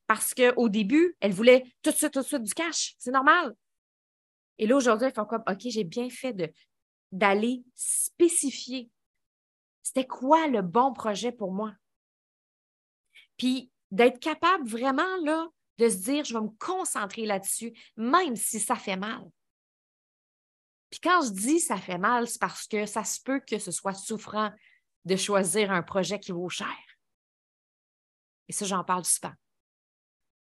Parce 0.07 0.35
qu'au 0.35 0.69
début, 0.69 1.17
elle 1.21 1.33
voulait 1.33 1.65
tout 1.83 1.91
de 1.91 1.97
suite, 1.97 2.13
tout 2.13 2.21
de 2.21 2.27
suite 2.27 2.43
du 2.43 2.55
cash. 2.55 2.95
C'est 2.99 3.11
normal. 3.11 3.55
Et 4.59 4.67
là, 4.67 4.77
aujourd'hui, 4.77 5.07
elle 5.07 5.15
fait 5.15 5.29
comme 5.29 5.45
OK, 5.49 5.61
j'ai 5.61 5.85
bien 5.85 6.11
fait 6.11 6.53
d'aller 7.13 7.63
spécifier 7.75 8.91
c'était 9.85 10.07
quoi 10.07 10.49
le 10.49 10.63
bon 10.63 10.93
projet 10.93 11.31
pour 11.31 11.53
moi? 11.53 11.73
Puis 13.37 13.71
d'être 13.93 14.19
capable 14.19 14.67
vraiment 14.67 15.19
de 15.79 15.89
se 15.89 15.97
dire, 15.97 16.25
je 16.25 16.35
vais 16.35 16.41
me 16.41 16.57
concentrer 16.59 17.27
là-dessus, 17.27 17.73
même 17.97 18.35
si 18.35 18.59
ça 18.59 18.75
fait 18.75 18.97
mal. 18.97 19.23
Puis 20.91 21.01
quand 21.01 21.23
je 21.23 21.31
dis 21.31 21.61
ça 21.61 21.77
fait 21.77 21.99
mal, 21.99 22.27
c'est 22.27 22.41
parce 22.41 22.67
que 22.67 22.87
ça 22.87 23.05
se 23.05 23.21
peut 23.21 23.41
que 23.41 23.59
ce 23.59 23.71
soit 23.71 23.95
souffrant 23.95 24.51
de 25.05 25.17
choisir 25.17 25.71
un 25.71 25.83
projet 25.83 26.19
qui 26.19 26.33
vaut 26.33 26.49
cher. 26.49 26.75
Et 28.49 28.53
ça, 28.53 28.65
j'en 28.65 28.85
parle 28.85 29.05
souvent. 29.05 29.35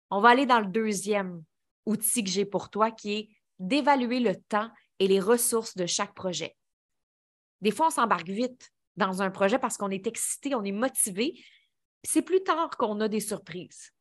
On 0.09 0.21
va 0.21 0.29
aller 0.29 0.45
dans 0.45 0.59
le 0.59 0.67
deuxième 0.67 1.43
outil 1.85 2.23
que 2.23 2.29
j'ai 2.29 2.45
pour 2.45 2.69
toi, 2.69 2.91
qui 2.91 3.13
est 3.13 3.29
d'évaluer 3.59 4.19
le 4.19 4.35
temps 4.35 4.71
et 4.99 5.07
les 5.07 5.19
ressources 5.19 5.75
de 5.75 5.85
chaque 5.85 6.13
projet. 6.13 6.55
Des 7.61 7.71
fois, 7.71 7.87
on 7.87 7.91
s'embarque 7.91 8.29
vite 8.29 8.72
dans 8.97 9.21
un 9.21 9.31
projet 9.31 9.59
parce 9.59 9.77
qu'on 9.77 9.89
est 9.89 10.07
excité, 10.07 10.55
on 10.55 10.63
est 10.63 10.71
motivé. 10.71 11.33
C'est 12.03 12.21
plus 12.21 12.43
tard 12.43 12.69
qu'on 12.77 12.99
a 12.99 13.07
des 13.07 13.19
surprises. 13.19 13.91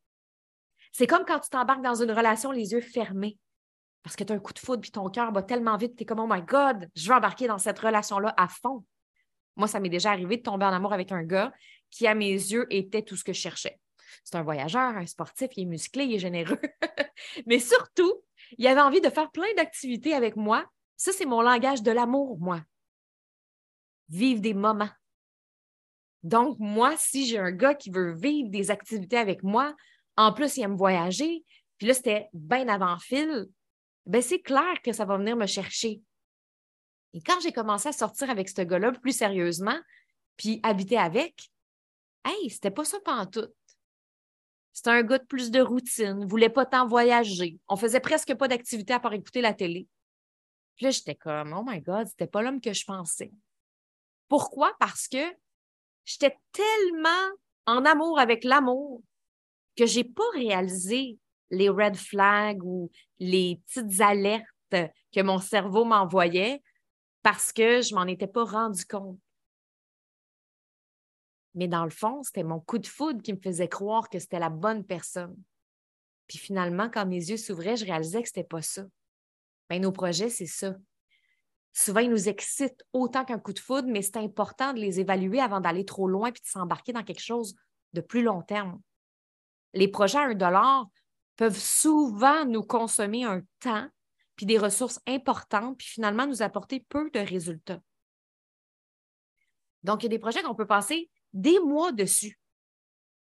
C'est 0.93 1.07
comme 1.07 1.25
quand 1.25 1.41
tu 1.41 1.49
t'embarques 1.51 1.83
dans 1.83 2.03
une 2.03 2.13
relation 2.13 2.53
les 2.53 2.73
yeux 2.73 2.81
fermés 2.81 3.39
parce 4.03 4.17
que 4.17 4.25
tu 4.25 4.33
as 4.33 4.37
un 4.37 4.41
coup 4.41 4.53
de 4.53 4.59
foudre 4.59 4.83
puis 4.83 4.91
ton 4.91 5.09
cœur 5.09 5.33
bat 5.33 5.43
tellement 5.43 5.77
vite, 5.77 5.97
tu 5.97 6.03
es 6.03 6.07
comme 6.07 6.21
Oh 6.21 6.27
my 6.29 6.43
God, 6.43 6.91
je 6.95 7.09
veux 7.09 7.15
embarquer 7.15 7.47
dans 7.47 7.59
cette 7.59 7.79
relation-là 7.79 8.35
à 8.37 8.49
fond. 8.49 8.85
Moi, 9.57 9.69
ça 9.69 9.81
m'est 9.81 9.89
déjà 9.89 10.11
arrivé 10.11 10.39
de 10.39 10.43
tomber 10.43 10.65
en 10.65 10.73
amour 10.73 10.93
avec 10.93 11.13
un 11.13 11.23
gars 11.23 11.53
qui, 11.91 12.07
à 12.07 12.15
mes 12.15 12.33
yeux, 12.33 12.67
était 12.71 13.03
tout 13.03 13.17
ce 13.17 13.25
que 13.25 13.33
je 13.33 13.41
cherchais. 13.41 13.79
C'est 14.25 14.37
un 14.37 14.43
voyageur, 14.43 14.97
un 14.97 15.07
sportif, 15.07 15.49
il 15.57 15.63
est 15.63 15.67
musclé, 15.67 16.05
il 16.05 16.15
est 16.15 16.19
généreux. 16.19 16.61
Mais 17.47 17.59
surtout, 17.59 18.13
il 18.59 18.67
avait 18.67 18.81
envie 18.81 19.01
de 19.01 19.11
faire 19.11 19.31
plein 19.31 19.53
d'activités 19.57 20.15
avec 20.15 20.37
moi. 20.37 20.65
Ça, 20.97 21.13
c'est 21.13 21.27
mon 21.27 21.43
langage 21.43 21.83
de 21.83 21.91
l'amour, 21.91 22.39
moi. 22.41 22.61
Vivre 24.13 24.41
des 24.41 24.55
moments. 24.55 24.91
Donc, 26.23 26.59
moi, 26.59 26.97
si 26.99 27.27
j'ai 27.27 27.39
un 27.39 27.51
gars 27.51 27.75
qui 27.75 27.91
veut 27.91 28.13
vivre 28.13 28.51
des 28.51 28.71
activités 28.71 29.17
avec 29.17 29.43
moi, 29.43 29.75
en 30.17 30.33
plus, 30.33 30.57
il 30.57 30.63
aime 30.63 30.77
voyager, 30.77 31.45
puis 31.79 31.87
là, 31.89 31.95
c'était 31.95 32.29
bien 32.35 32.69
avant 32.69 32.99
fil, 32.99 33.47
ben 34.05 34.21
c'est 34.21 34.41
clair 34.41 34.81
que 34.85 34.93
ça 34.93 35.07
va 35.07 35.17
venir 35.17 35.35
me 35.35 35.47
chercher. 35.47 36.03
Et 37.15 37.23
quand 37.23 37.41
j'ai 37.41 37.53
commencé 37.53 37.89
à 37.89 37.93
sortir 37.93 38.29
avec 38.29 38.49
ce 38.49 38.63
gars-là 38.63 38.93
plus 38.93 39.17
sérieusement, 39.17 39.79
puis 40.37 40.61
habiter 40.63 40.99
avec, 40.99 41.51
hey, 42.25 42.51
c'était 42.51 42.71
pas 42.71 42.85
ça 42.85 42.99
tout. 43.33 43.49
C'était 44.73 44.91
un 44.91 45.03
gars 45.03 45.19
de 45.19 45.27
plus 45.27 45.51
de 45.51 45.61
routine, 45.61 46.27
voulait 46.27 46.51
pas 46.51 46.67
tant 46.67 46.87
voyager. 46.87 47.59
On 47.69 47.77
faisait 47.77 48.01
presque 48.01 48.35
pas 48.35 48.49
d'activité 48.49 48.93
à 48.93 49.01
part 49.01 49.13
écouter 49.15 49.41
la 49.41 49.55
télé. 49.55 49.89
Puis 50.77 50.85
là, 50.85 50.91
j'étais 50.91 51.15
comme, 51.15 51.53
oh 51.53 51.63
my 51.67 51.81
God, 51.81 52.09
c'était 52.09 52.27
pas 52.27 52.43
l'homme 52.43 52.61
que 52.61 52.73
je 52.73 52.85
pensais. 52.85 53.33
Pourquoi? 54.33 54.75
Parce 54.81 55.09
que 55.09 55.23
j'étais 56.07 56.35
tellement 56.53 57.29
en 57.67 57.85
amour 57.85 58.19
avec 58.19 58.45
l'amour 58.45 59.03
que 59.77 59.85
j'ai 59.85 60.05
pas 60.05 60.23
réalisé 60.33 61.19
les 61.51 61.69
red 61.69 61.97
flags 61.97 62.65
ou 62.65 62.91
les 63.19 63.61
petites 63.67 64.01
alertes 64.01 64.47
que 64.71 65.21
mon 65.21 65.37
cerveau 65.37 65.85
m'envoyait 65.85 66.63
parce 67.23 67.53
que 67.53 67.83
je 67.83 67.95
m'en 67.95 68.07
étais 68.07 68.27
pas 68.27 68.45
rendu 68.45 68.87
compte. 68.87 69.19
Mais 71.55 71.69
dans 71.69 71.85
le 71.85 71.91
fond, 71.91 72.23
c'était 72.23 72.43
mon 72.43 72.59
coup 72.59 72.79
de 72.79 72.87
foudre 72.87 73.21
qui 73.21 73.35
me 73.35 73.39
faisait 73.39 73.69
croire 73.69 74.09
que 74.09 74.19
c'était 74.19 74.39
la 74.39 74.49
bonne 74.49 74.83
personne. 74.83 75.37
Puis 76.27 76.39
finalement, 76.39 76.89
quand 76.89 77.05
mes 77.05 77.17
yeux 77.17 77.37
s'ouvraient, 77.37 77.77
je 77.77 77.85
réalisais 77.85 78.23
que 78.23 78.29
c'était 78.29 78.45
pas 78.45 78.63
ça. 78.63 78.85
Mais 79.69 79.79
ben, 79.79 79.83
nos 79.83 79.93
projets, 79.93 80.31
c'est 80.31 80.47
ça. 80.47 80.75
Souvent, 81.73 82.01
ils 82.01 82.11
nous 82.11 82.29
excitent 82.29 82.85
autant 82.93 83.25
qu'un 83.25 83.39
coup 83.39 83.53
de 83.53 83.59
foudre, 83.59 83.89
mais 83.89 84.03
c'est 84.03 84.19
important 84.19 84.73
de 84.75 84.81
les 84.81 85.01
évaluer 85.01 85.41
avant 85.41 85.61
d'aller 85.61 85.85
trop 85.85 86.07
loin 86.07 86.31
puis 86.31 86.43
de 86.43 86.47
s'embarquer 86.47 86.93
dans 86.93 87.03
quelque 87.03 87.23
chose 87.23 87.57
de 87.93 88.01
plus 88.01 88.23
long 88.23 88.43
terme. 88.43 88.81
Les 89.73 89.89
projets 89.89 90.19
à 90.19 90.23
un 90.23 90.35
dollar 90.35 90.87
peuvent 91.37 91.59
souvent 91.59 92.45
nous 92.45 92.63
consommer 92.63 93.25
un 93.25 93.43
temps 93.61 93.89
puis 94.37 94.47
des 94.47 94.59
ressources 94.59 95.01
importantes, 95.07 95.79
puis 95.79 95.87
finalement 95.87 96.27
nous 96.27 96.43
apporter 96.43 96.85
peu 96.89 97.11
de 97.11 97.21
résultats. 97.21 97.81
Donc, 99.83 100.03
il 100.03 100.07
y 100.07 100.07
a 100.07 100.11
des 100.11 100.19
projets 100.19 100.43
qu'on 100.43 100.55
peut 100.55 100.67
passer 100.67 101.11
des 101.33 101.59
mois 101.61 101.93
dessus. 101.93 102.39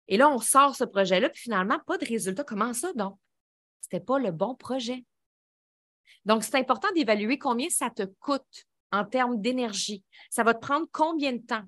Et 0.08 0.16
là, 0.16 0.28
on 0.28 0.38
sort 0.38 0.74
ce 0.74 0.84
projet-là, 0.84 1.28
puis 1.28 1.42
finalement, 1.42 1.78
pas 1.86 1.98
de 1.98 2.06
résultat. 2.06 2.44
Comment 2.44 2.72
ça, 2.72 2.92
donc? 2.94 3.18
Ce 3.80 3.88
n'était 3.92 4.04
pas 4.04 4.18
le 4.18 4.30
bon 4.30 4.54
projet. 4.54 5.04
Donc, 6.24 6.44
c'est 6.44 6.56
important 6.56 6.88
d'évaluer 6.94 7.38
combien 7.38 7.68
ça 7.68 7.90
te 7.90 8.04
coûte 8.20 8.66
en 8.92 9.04
termes 9.04 9.40
d'énergie. 9.40 10.04
Ça 10.30 10.44
va 10.44 10.54
te 10.54 10.60
prendre 10.60 10.86
combien 10.92 11.32
de 11.32 11.42
temps? 11.42 11.64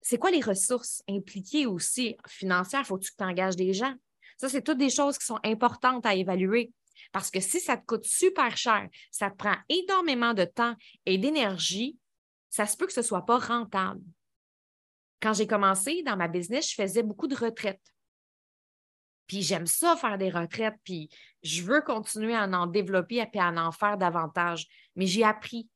C'est 0.00 0.18
quoi 0.18 0.30
les 0.30 0.40
ressources 0.40 1.02
impliquées 1.08 1.66
aussi 1.66 2.16
financières? 2.28 2.86
Faut-tu 2.86 3.10
que 3.10 3.16
tu 3.16 3.24
engages 3.24 3.56
des 3.56 3.72
gens? 3.72 3.94
Ça, 4.36 4.48
c'est 4.48 4.62
toutes 4.62 4.78
des 4.78 4.90
choses 4.90 5.18
qui 5.18 5.26
sont 5.26 5.40
importantes 5.44 6.04
à 6.06 6.14
évaluer. 6.14 6.72
Parce 7.12 7.30
que 7.30 7.40
si 7.40 7.60
ça 7.60 7.76
te 7.76 7.84
coûte 7.86 8.04
super 8.04 8.56
cher, 8.56 8.88
ça 9.10 9.30
te 9.30 9.36
prend 9.36 9.56
énormément 9.68 10.34
de 10.34 10.44
temps 10.44 10.74
et 11.06 11.18
d'énergie, 11.18 11.98
ça 12.50 12.66
se 12.66 12.76
peut 12.76 12.86
que 12.86 12.92
ce 12.92 13.00
ne 13.00 13.04
soit 13.04 13.24
pas 13.24 13.38
rentable. 13.38 14.02
Quand 15.20 15.32
j'ai 15.32 15.46
commencé 15.46 16.02
dans 16.02 16.16
ma 16.16 16.28
business, 16.28 16.70
je 16.70 16.74
faisais 16.74 17.02
beaucoup 17.02 17.26
de 17.26 17.34
retraites. 17.34 17.93
Puis 19.26 19.42
j'aime 19.42 19.66
ça 19.66 19.96
faire 19.96 20.18
des 20.18 20.30
retraites, 20.30 20.76
puis 20.84 21.08
je 21.42 21.62
veux 21.62 21.80
continuer 21.80 22.34
à 22.34 22.44
en 22.44 22.66
développer 22.66 23.16
et 23.16 23.38
à 23.38 23.50
en 23.50 23.72
faire 23.72 23.96
davantage. 23.96 24.66
Mais 24.96 25.06
j'ai 25.06 25.24
appris. 25.24 25.68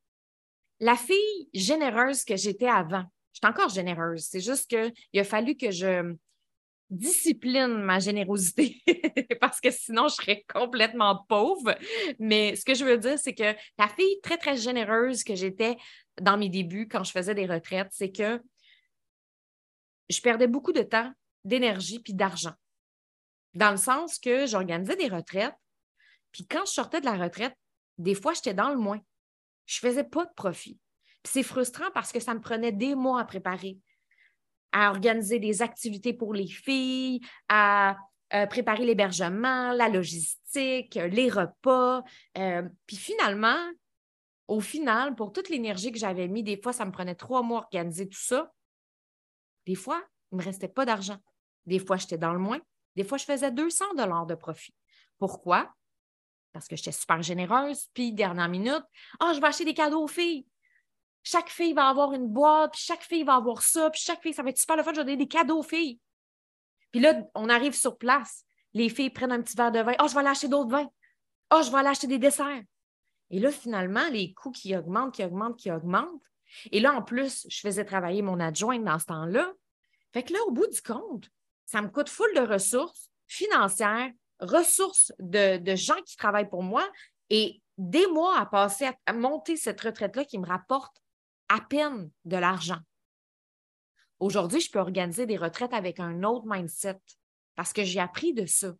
La 0.81 0.97
fille 0.97 1.49
généreuse 1.55 2.25
que 2.25 2.37
j'étais 2.37 2.69
avant, 2.69 3.05
j'étais 3.33 3.49
encore 3.49 3.69
généreuse. 3.69 4.26
C'est 4.31 4.40
juste 4.40 4.69
qu'il 4.69 5.21
a 5.21 5.25
fallu 5.25 5.57
que 5.57 5.71
je 5.71 6.14
discipline 6.90 7.83
ma 7.83 7.99
générosité 7.99 8.81
parce 9.40 9.61
que 9.61 9.71
sinon 9.71 10.09
je 10.09 10.14
serais 10.14 10.45
complètement 10.52 11.25
pauvre. 11.28 11.76
Mais 12.19 12.57
ce 12.57 12.64
que 12.64 12.75
je 12.75 12.85
veux 12.85 12.99
dire, 12.99 13.19
c'est 13.19 13.35
que 13.35 13.55
la 13.78 13.88
fille 13.88 14.21
très, 14.23 14.38
très 14.38 14.57
généreuse 14.57 15.25
que 15.25 15.35
j'étais 15.35 15.76
dans 16.21 16.38
mes 16.38 16.49
débuts 16.49 16.88
quand 16.88 17.05
je 17.05 17.12
faisais 17.12 17.35
des 17.35 17.47
retraites, 17.47 17.88
c'est 17.90 18.11
que 18.11 18.40
je 20.09 20.21
perdais 20.21 20.47
beaucoup 20.47 20.73
de 20.73 20.83
temps, 20.83 21.12
d'énergie 21.45 22.00
puis 22.00 22.14
d'argent. 22.14 22.55
Dans 23.55 23.71
le 23.71 23.76
sens 23.76 24.19
que 24.19 24.47
j'organisais 24.47 24.97
des 24.97 25.09
retraites, 25.09 25.55
puis 26.33 26.47
quand 26.47 26.64
je 26.67 26.73
sortais 26.73 27.00
de 27.00 27.07
la 27.07 27.17
retraite, 27.17 27.55
des 27.97 28.14
fois, 28.14 28.33
j'étais 28.35 28.55
dans 28.55 28.71
le 28.71 28.76
moins. 28.76 29.00
Je 29.67 29.85
ne 29.85 29.90
faisais 29.90 30.05
pas 30.05 30.25
de 30.25 30.33
profit. 30.35 30.78
Puis 31.23 31.33
c'est 31.33 31.43
frustrant 31.43 31.90
parce 31.93 32.12
que 32.12 32.21
ça 32.21 32.35
me 32.35 32.40
prenait 32.40 32.73
des 32.73 32.95
mois 32.95 33.21
à 33.21 33.25
préparer, 33.25 33.78
à 34.73 34.90
organiser 34.90 35.38
des 35.38 35.62
activités 35.62 36.12
pour 36.12 36.33
les 36.33 36.47
filles, 36.47 37.21
à 37.49 37.97
euh, 38.35 38.47
préparer 38.47 38.85
l'hébergement, 38.85 39.73
la 39.73 39.88
logistique, 39.88 40.95
les 40.95 41.28
repas. 41.28 42.02
Euh, 42.37 42.62
puis 42.87 42.97
finalement, 42.97 43.59
au 44.47 44.61
final, 44.61 45.14
pour 45.14 45.33
toute 45.33 45.49
l'énergie 45.49 45.93
que 45.93 45.99
j'avais 45.99 46.28
mis, 46.28 46.43
des 46.43 46.61
fois, 46.61 46.73
ça 46.73 46.85
me 46.85 46.93
prenait 46.93 47.14
trois 47.14 47.43
mois 47.43 47.61
à 47.61 47.62
organiser 47.64 48.09
tout 48.09 48.21
ça. 48.21 48.52
Des 49.67 49.75
fois, 49.75 50.02
il 50.31 50.37
ne 50.37 50.43
me 50.43 50.47
restait 50.47 50.69
pas 50.69 50.87
d'argent. 50.87 51.19
Des 51.67 51.78
fois, 51.78 51.97
j'étais 51.97 52.17
dans 52.17 52.33
le 52.33 52.38
moins. 52.38 52.61
Des 52.99 53.05
fois, 53.05 53.17
je 53.17 53.25
faisais 53.25 53.52
200 53.52 53.95
dollars 53.95 54.26
de 54.26 54.35
profit. 54.35 54.75
Pourquoi? 55.21 55.73
Parce 56.52 56.67
que 56.67 56.75
j'étais 56.75 56.90
super 56.90 57.23
généreuse. 57.23 57.87
Puis, 57.95 58.12
dernière 58.12 58.49
minute, 58.49 58.83
ah, 59.21 59.31
je 59.33 59.40
vais 59.40 59.47
acheter 59.47 59.64
des 59.64 59.73
cadeaux 59.73 60.02
aux 60.02 60.09
filles. 60.09 60.49
Chaque 61.23 61.49
fille 61.49 61.75
va 61.75 61.87
avoir 61.87 62.12
une 62.12 62.26
boîte, 62.26 62.73
puis 62.73 62.83
chaque 62.83 63.05
fille 63.05 63.23
va 63.23 63.37
avoir 63.37 63.62
ça, 63.62 63.88
puis 63.90 64.00
chaque 64.00 64.21
fille, 64.21 64.35
ça 64.35 64.43
va 64.43 64.50
être 64.50 64.59
super 64.59 64.76
le 64.76 64.83
fun, 64.83 64.90
je 64.95 64.97
vais 64.97 65.05
donner 65.05 65.17
des 65.17 65.28
cadeaux 65.28 65.61
aux 65.61 65.62
filles. 65.62 66.00
Puis 66.90 66.99
là, 66.99 67.23
on 67.37 67.49
arrive 67.49 67.73
sur 67.73 67.99
place. 67.99 68.45
Les 68.75 68.88
filles 68.88 69.11
prennent 69.11 69.31
un 69.31 69.43
petit 69.43 69.57
verre 69.57 69.71
de 69.71 69.78
vin. 69.78 69.95
Oh, 70.00 70.09
je 70.09 70.14
vais 70.14 70.19
aller 70.19 70.31
acheter 70.31 70.49
d'autres 70.49 70.71
vins. 70.71 70.90
Oh, 71.55 71.61
je 71.64 71.71
vais 71.71 71.78
aller 71.78 71.90
acheter 71.90 72.09
des 72.09 72.19
desserts. 72.19 72.64
Et 73.31 73.38
là, 73.38 73.52
finalement, 73.52 74.09
les 74.11 74.35
coûts 74.35 74.50
qui 74.50 74.76
augmentent, 74.76 75.14
qui 75.14 75.23
augmentent, 75.23 75.57
qui 75.57 75.71
augmentent. 75.71 76.21
Et 76.73 76.81
là, 76.81 76.95
en 76.95 77.02
plus, 77.02 77.47
je 77.49 77.61
faisais 77.61 77.85
travailler 77.85 78.23
mon 78.23 78.40
adjointe 78.40 78.83
dans 78.83 78.99
ce 78.99 79.07
temps-là. 79.07 79.52
Fait 80.12 80.25
que 80.25 80.33
là, 80.33 80.40
au 80.49 80.50
bout 80.50 80.67
du 80.67 80.83
compte, 80.83 81.31
ça 81.68 81.82
me 81.82 81.88
coûte 81.88 82.08
full 82.08 82.34
de 82.34 82.40
ressources 82.40 83.10
financières, 83.26 84.10
ressources 84.40 85.12
de, 85.18 85.76
gens 85.76 86.00
qui 86.06 86.16
travaillent 86.16 86.48
pour 86.48 86.62
moi 86.62 86.90
et 87.28 87.60
des 87.76 88.06
mois 88.06 88.38
à 88.40 88.46
passer 88.46 88.88
à, 89.04 89.12
monter 89.12 89.58
cette 89.58 89.82
retraite-là 89.82 90.25
qui 90.25 90.38
me 90.38 90.46
rapporte 90.46 90.96
à 91.50 91.60
peine 91.60 92.10
de 92.25 92.37
l'argent. 92.38 92.78
Aujourd'hui, 94.18 94.60
je 94.60 94.70
peux 94.70 94.78
organiser 94.78 95.26
des 95.26 95.37
retraites 95.37 95.75
avec 95.75 96.00
un 96.00 96.22
autre 96.22 96.46
mindset 96.46 96.98
parce 97.54 97.75
que 97.75 97.84
j'ai 97.84 98.00
appris 98.00 98.32
de 98.32 98.46
ça. 98.46 98.72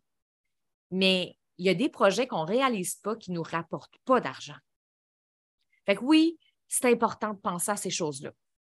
Mais 0.89 1.37
il 1.59 1.67
y 1.67 1.69
a 1.69 1.75
des 1.75 1.89
projets 1.89 2.25
qu'on 2.25 2.41
ne 2.41 2.47
réalise 2.47 2.95
pas 2.95 3.15
qui 3.15 3.29
ne 3.29 3.35
nous 3.35 3.43
rapportent 3.43 3.99
pas 4.03 4.19
d'argent. 4.19 4.57
Fait 5.85 5.95
que 5.95 6.03
oui, 6.03 6.39
c'est 6.67 6.91
important 6.91 7.35
de 7.35 7.39
penser 7.39 7.69
à 7.69 7.77
ces 7.77 7.91
choses-là. 7.91 8.31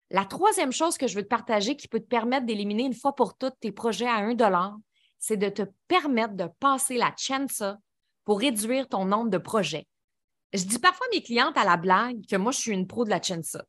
La 0.09 0.25
troisième 0.25 0.71
chose 0.71 0.97
que 0.97 1.07
je 1.07 1.15
veux 1.15 1.23
te 1.23 1.27
partager 1.27 1.75
qui 1.75 1.87
peut 1.87 1.99
te 1.99 2.07
permettre 2.07 2.45
d'éliminer 2.45 2.83
une 2.83 2.93
fois 2.93 3.13
pour 3.13 3.37
toutes 3.37 3.59
tes 3.59 3.71
projets 3.71 4.07
à 4.07 4.15
1 4.17 4.35
dollar, 4.35 4.77
c'est 5.19 5.37
de 5.37 5.49
te 5.49 5.63
permettre 5.87 6.35
de 6.35 6.47
passer 6.59 6.97
la 6.97 7.13
chansa 7.17 7.77
pour 8.23 8.39
réduire 8.39 8.87
ton 8.87 9.05
nombre 9.05 9.29
de 9.29 9.37
projets. 9.37 9.87
Je 10.53 10.63
dis 10.63 10.79
parfois 10.79 11.07
à 11.07 11.15
mes 11.15 11.21
clientes 11.21 11.57
à 11.57 11.65
la 11.65 11.75
blague 11.75 12.25
que 12.25 12.37
moi, 12.37 12.51
je 12.51 12.59
suis 12.59 12.71
une 12.71 12.87
pro 12.87 13.03
de 13.03 13.09
la 13.09 13.21
chansa. 13.21 13.63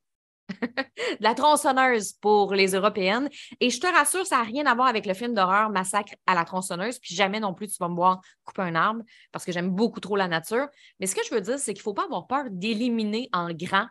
de 0.49 1.23
la 1.23 1.35
tronçonneuse 1.35 2.13
pour 2.13 2.55
les 2.55 2.75
Européennes. 2.75 3.29
Et 3.61 3.71
je 3.71 3.81
te 3.81 3.87
rassure, 3.87 4.27
ça 4.27 4.39
n'a 4.39 4.45
rien 4.45 4.65
à 4.67 4.75
voir 4.75 4.87
avec 4.89 5.07
le 5.07 5.15
film 5.15 5.35
d'horreur 5.35 5.71
Massacre 5.71 6.15
à 6.27 6.35
la 6.35 6.45
tronçonneuse. 6.45 6.99
Puis 6.99 7.15
jamais 7.15 7.41
non 7.41 7.53
plus 7.53 7.69
tu 7.69 7.77
vas 7.79 7.89
me 7.89 7.95
voir 7.95 8.21
couper 8.45 8.63
un 8.63 8.75
arbre 8.75 9.03
parce 9.33 9.45
que 9.45 9.53
j'aime 9.53 9.71
beaucoup 9.71 10.01
trop 10.01 10.17
la 10.17 10.29
nature. 10.29 10.69
Mais 11.01 11.07
ce 11.07 11.15
que 11.15 11.21
je 11.29 11.35
veux 11.35 11.41
dire, 11.41 11.59
c'est 11.59 11.75
qu'il 11.75 11.81
ne 11.81 11.85
faut 11.85 11.95
pas 11.95 12.05
avoir 12.05 12.27
peur 12.27 12.45
d'éliminer 12.51 13.29
en 13.33 13.53
grand 13.53 13.87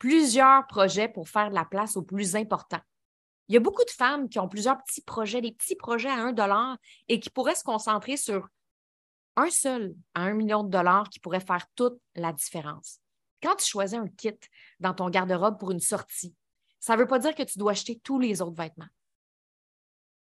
plusieurs 0.00 0.66
projets 0.66 1.08
pour 1.08 1.28
faire 1.28 1.50
de 1.50 1.54
la 1.54 1.64
place 1.64 1.96
aux 1.96 2.02
plus 2.02 2.34
importants. 2.34 2.80
Il 3.46 3.54
y 3.54 3.56
a 3.56 3.60
beaucoup 3.60 3.84
de 3.84 3.90
femmes 3.90 4.28
qui 4.28 4.38
ont 4.38 4.48
plusieurs 4.48 4.82
petits 4.82 5.02
projets, 5.02 5.40
des 5.40 5.52
petits 5.52 5.76
projets 5.76 6.08
à 6.08 6.16
un 6.16 6.32
dollar 6.32 6.76
et 7.08 7.20
qui 7.20 7.30
pourraient 7.30 7.54
se 7.54 7.62
concentrer 7.62 8.16
sur 8.16 8.48
un 9.36 9.50
seul 9.50 9.94
à 10.14 10.22
un 10.22 10.32
million 10.32 10.64
de 10.64 10.70
dollars 10.70 11.08
qui 11.10 11.20
pourrait 11.20 11.40
faire 11.40 11.66
toute 11.76 12.00
la 12.14 12.32
différence. 12.32 12.98
Quand 13.42 13.56
tu 13.56 13.66
choisis 13.66 13.98
un 13.98 14.08
kit 14.08 14.38
dans 14.80 14.94
ton 14.94 15.10
garde-robe 15.10 15.58
pour 15.58 15.70
une 15.70 15.80
sortie, 15.80 16.34
ça 16.78 16.94
ne 16.94 17.00
veut 17.00 17.06
pas 17.06 17.18
dire 17.18 17.34
que 17.34 17.42
tu 17.42 17.58
dois 17.58 17.72
acheter 17.72 18.00
tous 18.02 18.18
les 18.18 18.40
autres 18.40 18.56
vêtements. 18.56 18.88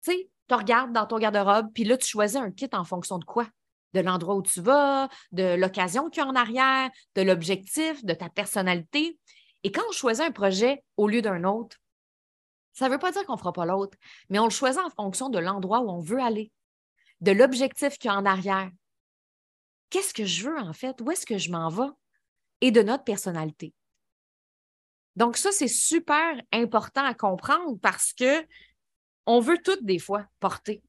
Tu 0.04 0.12
sais, 0.12 0.30
tu 0.48 0.56
regardes 0.56 0.92
dans 0.92 1.06
ton 1.06 1.20
garde-robe, 1.20 1.68
puis 1.74 1.84
là, 1.84 1.98
tu 1.98 2.08
choisis 2.08 2.38
un 2.38 2.52
kit 2.52 2.70
en 2.74 2.84
fonction 2.84 3.20
de 3.20 3.26
quoi? 3.26 3.48
De 3.94 4.00
l'endroit 4.00 4.36
où 4.36 4.42
tu 4.42 4.62
vas, 4.62 5.08
de 5.32 5.56
l'occasion 5.56 6.10
qu'il 6.10 6.24
y 6.24 6.26
a 6.26 6.30
en 6.30 6.36
arrière, 6.36 6.90
de 7.16 7.22
l'objectif, 7.22 8.04
de 8.04 8.14
ta 8.14 8.30
personnalité. 8.30 9.20
Et 9.64 9.72
quand 9.72 9.84
on 9.88 9.92
choisit 9.92 10.26
un 10.26 10.32
projet 10.32 10.84
au 10.98 11.08
lieu 11.08 11.22
d'un 11.22 11.44
autre, 11.44 11.78
ça 12.74 12.88
ne 12.88 12.94
veut 12.94 13.00
pas 13.00 13.12
dire 13.12 13.26
qu'on 13.26 13.34
ne 13.34 13.40
fera 13.40 13.54
pas 13.54 13.66
l'autre, 13.66 13.98
mais 14.30 14.40
on 14.40 14.46
le 14.46 14.52
choisit 14.52 14.82
en 14.82 14.90
fonction 14.90 15.30
de 15.30 15.40
l'endroit 15.40 15.82
où 15.82 15.90
on 15.90 16.00
veut 16.00 16.22
aller, 16.22 16.52
de 17.22 17.32
l'objectif 17.32 17.98
qu'il 17.98 18.10
y 18.10 18.14
a 18.14 18.18
en 18.18 18.26
arrière. 18.26 18.70
Qu'est-ce 19.90 20.14
que 20.14 20.26
je 20.26 20.50
veux 20.50 20.58
en 20.58 20.74
fait? 20.74 21.00
Où 21.02 21.12
est-ce 21.12 21.26
que 21.26 21.38
je 21.38 21.52
m'en 21.52 21.70
vais? 21.70 21.92
et 22.62 22.72
de 22.72 22.82
notre 22.82 23.04
personnalité. 23.04 23.74
Donc, 25.16 25.38
ça, 25.38 25.52
c'est 25.52 25.68
super 25.68 26.42
important 26.52 27.04
à 27.04 27.14
comprendre 27.14 27.78
parce 27.82 28.14
que 28.14 28.46
on 29.26 29.40
veut 29.40 29.58
toutes 29.64 29.84
des 29.84 30.00
fois 30.00 30.26
porter. 30.40 30.82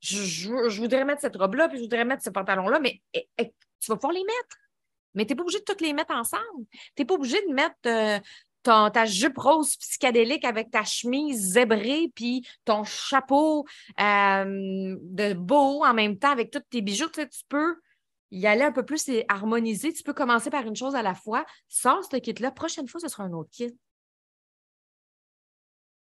Je, 0.00 0.50
voudrais 0.80 1.04
mettre 1.04 1.20
cette 1.20 1.36
robe-là, 1.36 1.68
puis 1.68 1.78
je 1.78 1.82
voudrais 1.82 2.04
mettre 2.04 2.22
ce 2.22 2.30
pantalon-là, 2.30 2.80
mais 2.80 3.02
eh, 3.12 3.28
eh, 3.38 3.54
tu 3.80 3.90
vas 3.90 3.96
pouvoir 3.96 4.12
les 4.12 4.24
mettre. 4.24 4.56
Mais 5.16 5.26
tu 5.26 5.32
n'es 5.32 5.36
pas 5.36 5.42
obligé 5.42 5.58
de 5.58 5.64
toutes 5.64 5.80
les 5.80 5.92
mettre 5.92 6.14
ensemble. 6.14 6.66
Tu 6.70 7.02
n'es 7.02 7.04
pas 7.04 7.14
obligé 7.14 7.38
de 7.48 7.52
mettre 7.52 7.76
euh, 7.86 8.18
ta 8.62 9.04
jupe 9.04 9.38
rose 9.38 9.76
psychédélique 9.76 10.44
avec 10.44 10.70
ta 10.70 10.84
chemise 10.84 11.52
zébrée, 11.52 12.12
puis 12.14 12.46
ton 12.64 12.84
chapeau 12.84 13.64
euh, 14.00 14.96
de 15.00 15.34
beau 15.34 15.84
en 15.84 15.94
même 15.94 16.18
temps 16.18 16.30
avec 16.30 16.50
tous 16.52 16.62
tes 16.70 16.82
bijoux. 16.82 17.08
Tu, 17.08 17.28
tu 17.28 17.42
peux 17.48 17.76
y 18.30 18.46
aller 18.46 18.62
un 18.62 18.72
peu 18.72 18.84
plus 18.84 19.08
et 19.08 19.24
harmoniser. 19.28 19.92
Tu 19.92 20.02
peux 20.02 20.14
commencer 20.14 20.50
par 20.50 20.66
une 20.66 20.76
chose 20.76 20.94
à 20.94 21.02
la 21.02 21.14
fois. 21.14 21.44
Sors 21.68 22.04
ce 22.04 22.16
kit-là. 22.16 22.50
Prochaine 22.50 22.88
fois, 22.88 23.00
ce 23.00 23.08
sera 23.08 23.24
un 23.24 23.32
autre 23.32 23.50
kit. 23.50 23.76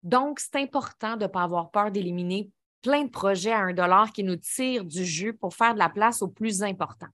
Donc, 0.04 0.40
c'est 0.40 0.56
important 0.56 1.18
de 1.18 1.24
ne 1.24 1.28
pas 1.28 1.44
avoir 1.44 1.70
peur 1.70 1.92
d'éliminer 1.92 2.50
plein 2.82 3.04
de 3.04 3.10
projets 3.10 3.52
à 3.52 3.60
un 3.60 3.74
dollar 3.74 4.14
qui 4.14 4.24
nous 4.24 4.38
tirent 4.38 4.86
du 4.86 5.04
jus 5.04 5.34
pour 5.34 5.54
faire 5.54 5.74
de 5.74 5.80
la 5.80 5.90
place 5.90 6.22
au 6.22 6.28
plus 6.28 6.64
important. 6.64 7.08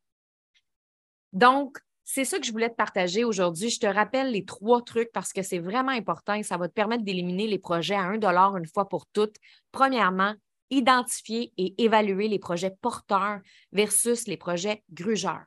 Donc, 1.33 1.77
c'est 2.05 2.25
ça 2.25 2.39
que 2.39 2.45
je 2.45 2.51
voulais 2.51 2.69
te 2.69 2.75
partager 2.75 3.23
aujourd'hui. 3.23 3.69
Je 3.69 3.79
te 3.79 3.87
rappelle 3.87 4.31
les 4.31 4.45
trois 4.45 4.81
trucs 4.81 5.11
parce 5.11 5.33
que 5.33 5.41
c'est 5.41 5.59
vraiment 5.59 5.91
important 5.91 6.33
et 6.33 6.43
ça 6.43 6.57
va 6.57 6.67
te 6.67 6.73
permettre 6.73 7.03
d'éliminer 7.03 7.47
les 7.47 7.59
projets 7.59 7.95
à 7.95 8.03
un 8.03 8.17
dollar 8.17 8.55
une 8.57 8.67
fois 8.67 8.87
pour 8.87 9.07
toutes. 9.07 9.35
Premièrement, 9.71 10.33
identifier 10.69 11.53
et 11.57 11.81
évaluer 11.81 12.27
les 12.27 12.39
projets 12.39 12.75
porteurs 12.81 13.39
versus 13.71 14.27
les 14.27 14.37
projets 14.37 14.83
grugeurs. 14.91 15.43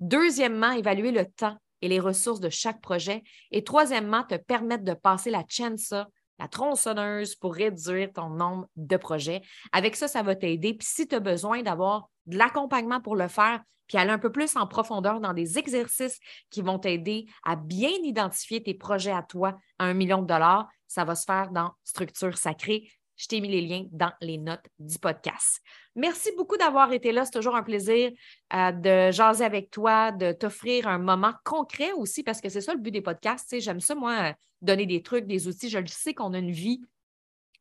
Deuxièmement, 0.00 0.72
évaluer 0.72 1.12
le 1.12 1.26
temps 1.26 1.56
et 1.82 1.88
les 1.88 2.00
ressources 2.00 2.40
de 2.40 2.50
chaque 2.50 2.80
projet. 2.80 3.22
Et 3.50 3.64
troisièmement, 3.64 4.24
te 4.24 4.36
permettre 4.36 4.84
de 4.84 4.94
passer 4.94 5.30
la 5.30 5.44
chansa, 5.48 6.08
la 6.38 6.48
tronçonneuse 6.48 7.34
pour 7.34 7.54
réduire 7.54 8.12
ton 8.12 8.28
nombre 8.28 8.66
de 8.76 8.96
projets. 8.96 9.42
Avec 9.72 9.96
ça, 9.96 10.08
ça 10.08 10.22
va 10.22 10.36
t'aider. 10.36 10.74
Puis 10.74 10.86
si 10.86 11.08
tu 11.08 11.14
as 11.14 11.20
besoin 11.20 11.62
d'avoir 11.62 12.08
de 12.26 12.36
l'accompagnement 12.36 13.00
pour 13.00 13.16
le 13.16 13.28
faire, 13.28 13.62
puis 13.86 13.98
aller 13.98 14.10
un 14.10 14.18
peu 14.18 14.32
plus 14.32 14.56
en 14.56 14.66
profondeur 14.66 15.20
dans 15.20 15.32
des 15.32 15.58
exercices 15.58 16.18
qui 16.50 16.62
vont 16.62 16.78
t'aider 16.78 17.26
à 17.44 17.56
bien 17.56 17.90
identifier 18.02 18.62
tes 18.62 18.74
projets 18.74 19.12
à 19.12 19.22
toi 19.22 19.58
à 19.78 19.84
un 19.84 19.94
million 19.94 20.22
de 20.22 20.26
dollars, 20.26 20.68
ça 20.86 21.04
va 21.04 21.14
se 21.14 21.24
faire 21.24 21.50
dans 21.50 21.72
Structure 21.84 22.36
Sacrée. 22.36 22.90
Je 23.16 23.26
t'ai 23.28 23.40
mis 23.40 23.48
les 23.48 23.62
liens 23.62 23.86
dans 23.92 24.12
les 24.20 24.36
notes 24.36 24.66
du 24.78 24.98
podcast. 24.98 25.62
Merci 25.94 26.30
beaucoup 26.36 26.58
d'avoir 26.58 26.92
été 26.92 27.12
là. 27.12 27.24
C'est 27.24 27.30
toujours 27.30 27.56
un 27.56 27.62
plaisir 27.62 28.12
euh, 28.52 28.72
de 28.72 29.10
jaser 29.10 29.44
avec 29.44 29.70
toi, 29.70 30.12
de 30.12 30.32
t'offrir 30.32 30.86
un 30.86 30.98
moment 30.98 31.32
concret 31.42 31.92
aussi, 31.92 32.22
parce 32.22 32.42
que 32.42 32.50
c'est 32.50 32.60
ça 32.60 32.74
le 32.74 32.80
but 32.80 32.90
des 32.90 33.00
podcasts. 33.00 33.58
J'aime 33.58 33.80
ça, 33.80 33.94
moi, 33.94 34.34
donner 34.60 34.84
des 34.84 35.02
trucs, 35.02 35.26
des 35.26 35.48
outils. 35.48 35.70
Je 35.70 35.78
le 35.78 35.86
sais 35.86 36.12
qu'on 36.12 36.34
a 36.34 36.38
une 36.38 36.50
vie 36.50 36.82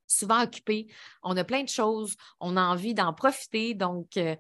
souvent 0.08 0.44
occupée. 0.44 0.88
On 1.24 1.38
a 1.38 1.46
plein 1.46 1.64
de 1.64 1.70
choses. 1.70 2.16
On 2.42 2.58
a 2.58 2.62
envie 2.62 2.94
d'en 2.94 3.14
profiter. 3.14 3.74
Donc, 3.74 4.18
euh, 4.18 4.36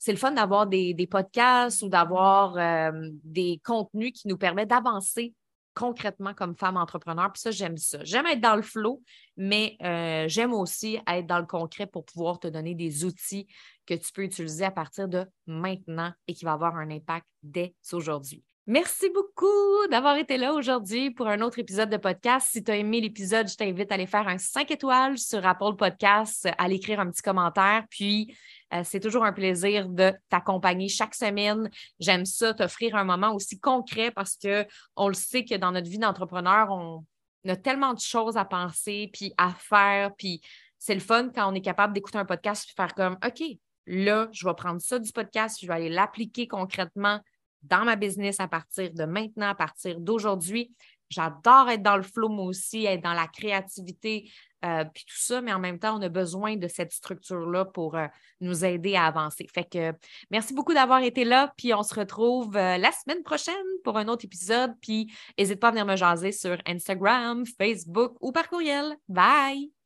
c'est 0.00 0.12
le 0.12 0.18
fun 0.18 0.32
d'avoir 0.32 0.66
des, 0.66 1.08
podcasts 1.08 1.82
ou 1.82 1.90
d'avoir 1.90 2.56
euh, 2.56 2.90
des 3.22 3.60
contenus 3.62 4.12
qui 4.12 4.28
nous 4.28 4.38
permettent 4.38 4.70
d'avancer 4.70 5.34
concrètement 5.74 6.32
comme 6.32 6.56
femme 6.56 6.78
entrepreneur. 6.78 7.30
Puis 7.30 7.42
ça, 7.42 7.50
j'aime 7.50 7.76
ça. 7.76 8.02
J'aime 8.02 8.26
être 8.26 8.40
dans 8.40 8.56
le 8.56 8.62
flow, 8.62 9.02
mais 9.36 9.76
euh, 9.82 10.24
j'aime 10.26 10.54
aussi 10.54 10.98
être 11.06 11.26
dans 11.26 11.38
le 11.38 11.46
concret 11.46 11.86
pour 11.86 12.06
pouvoir 12.06 12.40
te 12.40 12.48
donner 12.48 12.74
des 12.74 13.04
outils 13.04 13.46
que 13.84 13.94
tu 13.94 14.10
peux 14.12 14.22
utiliser 14.22 14.64
à 14.64 14.70
partir 14.70 15.06
de 15.06 15.26
maintenant 15.46 16.12
et 16.26 16.32
qui 16.32 16.46
va 16.46 16.54
avoir 16.54 16.76
un 16.76 16.90
impact 16.90 17.26
dès 17.42 17.74
aujourd'hui. 17.92 18.42
Merci 18.66 19.10
beaucoup 19.10 19.86
d'avoir 19.90 20.16
été 20.16 20.36
là 20.36 20.52
aujourd'hui 20.52 21.10
pour 21.10 21.26
un 21.26 21.40
autre 21.40 21.58
épisode 21.58 21.90
de 21.90 21.96
podcast. 21.96 22.48
Si 22.52 22.62
tu 22.62 22.70
as 22.70 22.76
aimé 22.76 23.00
l'épisode, 23.00 23.48
je 23.48 23.56
t'invite 23.56 23.90
à 23.90 23.94
aller 23.94 24.06
faire 24.06 24.28
un 24.28 24.38
5 24.38 24.70
étoiles 24.70 25.18
sur 25.18 25.44
Apple 25.44 25.74
Podcast, 25.76 26.48
à 26.56 26.68
l'écrire 26.68 27.00
un 27.00 27.10
petit 27.10 27.22
commentaire. 27.22 27.84
Puis, 27.90 28.36
euh, 28.72 28.82
c'est 28.84 29.00
toujours 29.00 29.24
un 29.24 29.32
plaisir 29.32 29.88
de 29.88 30.12
t'accompagner 30.28 30.88
chaque 30.88 31.14
semaine. 31.14 31.70
J'aime 31.98 32.24
ça, 32.24 32.54
t'offrir 32.54 32.94
un 32.96 33.04
moment 33.04 33.34
aussi 33.34 33.58
concret 33.58 34.10
parce 34.10 34.36
qu'on 34.36 35.08
le 35.08 35.14
sait 35.14 35.44
que 35.44 35.56
dans 35.56 35.72
notre 35.72 35.88
vie 35.88 35.98
d'entrepreneur, 35.98 36.70
on 36.70 37.04
a 37.48 37.56
tellement 37.56 37.94
de 37.94 38.00
choses 38.00 38.36
à 38.36 38.44
penser, 38.44 39.10
puis 39.12 39.32
à 39.38 39.50
faire, 39.50 40.14
puis 40.16 40.40
c'est 40.78 40.94
le 40.94 41.00
fun 41.00 41.30
quand 41.34 41.50
on 41.50 41.54
est 41.54 41.60
capable 41.60 41.92
d'écouter 41.92 42.18
un 42.18 42.24
podcast 42.24 42.68
et 42.68 42.72
faire 42.74 42.94
comme 42.94 43.18
OK, 43.24 43.42
là, 43.86 44.28
je 44.32 44.46
vais 44.46 44.54
prendre 44.54 44.80
ça 44.80 44.98
du 44.98 45.12
podcast, 45.12 45.58
je 45.60 45.66
vais 45.66 45.74
aller 45.74 45.88
l'appliquer 45.88 46.46
concrètement 46.46 47.20
dans 47.62 47.84
ma 47.84 47.96
business 47.96 48.40
à 48.40 48.48
partir 48.48 48.92
de 48.92 49.04
maintenant, 49.04 49.50
à 49.50 49.54
partir 49.54 50.00
d'aujourd'hui. 50.00 50.72
J'adore 51.10 51.68
être 51.68 51.82
dans 51.82 51.96
le 51.96 52.02
flow, 52.02 52.28
moi 52.28 52.46
aussi, 52.46 52.86
être 52.86 53.02
dans 53.02 53.12
la 53.12 53.26
créativité, 53.26 54.30
euh, 54.64 54.84
puis 54.84 55.04
tout 55.04 55.18
ça, 55.18 55.40
mais 55.40 55.52
en 55.52 55.58
même 55.58 55.78
temps, 55.78 55.98
on 55.98 56.02
a 56.02 56.08
besoin 56.08 56.56
de 56.56 56.68
cette 56.68 56.92
structure-là 56.92 57.64
pour 57.64 57.96
euh, 57.96 58.06
nous 58.40 58.64
aider 58.64 58.94
à 58.94 59.06
avancer. 59.06 59.46
Fait 59.52 59.64
que 59.64 59.92
merci 60.30 60.54
beaucoup 60.54 60.74
d'avoir 60.74 61.02
été 61.02 61.24
là, 61.24 61.52
puis 61.56 61.74
on 61.74 61.82
se 61.82 61.94
retrouve 61.94 62.56
euh, 62.56 62.76
la 62.76 62.92
semaine 62.92 63.22
prochaine 63.22 63.54
pour 63.84 63.96
un 63.96 64.08
autre 64.08 64.24
épisode, 64.24 64.72
puis 64.80 65.12
n'hésite 65.38 65.60
pas 65.60 65.68
à 65.68 65.70
venir 65.70 65.86
me 65.86 65.96
jaser 65.96 66.32
sur 66.32 66.58
Instagram, 66.66 67.44
Facebook 67.58 68.16
ou 68.20 68.32
par 68.32 68.48
courriel. 68.48 68.96
Bye! 69.08 69.79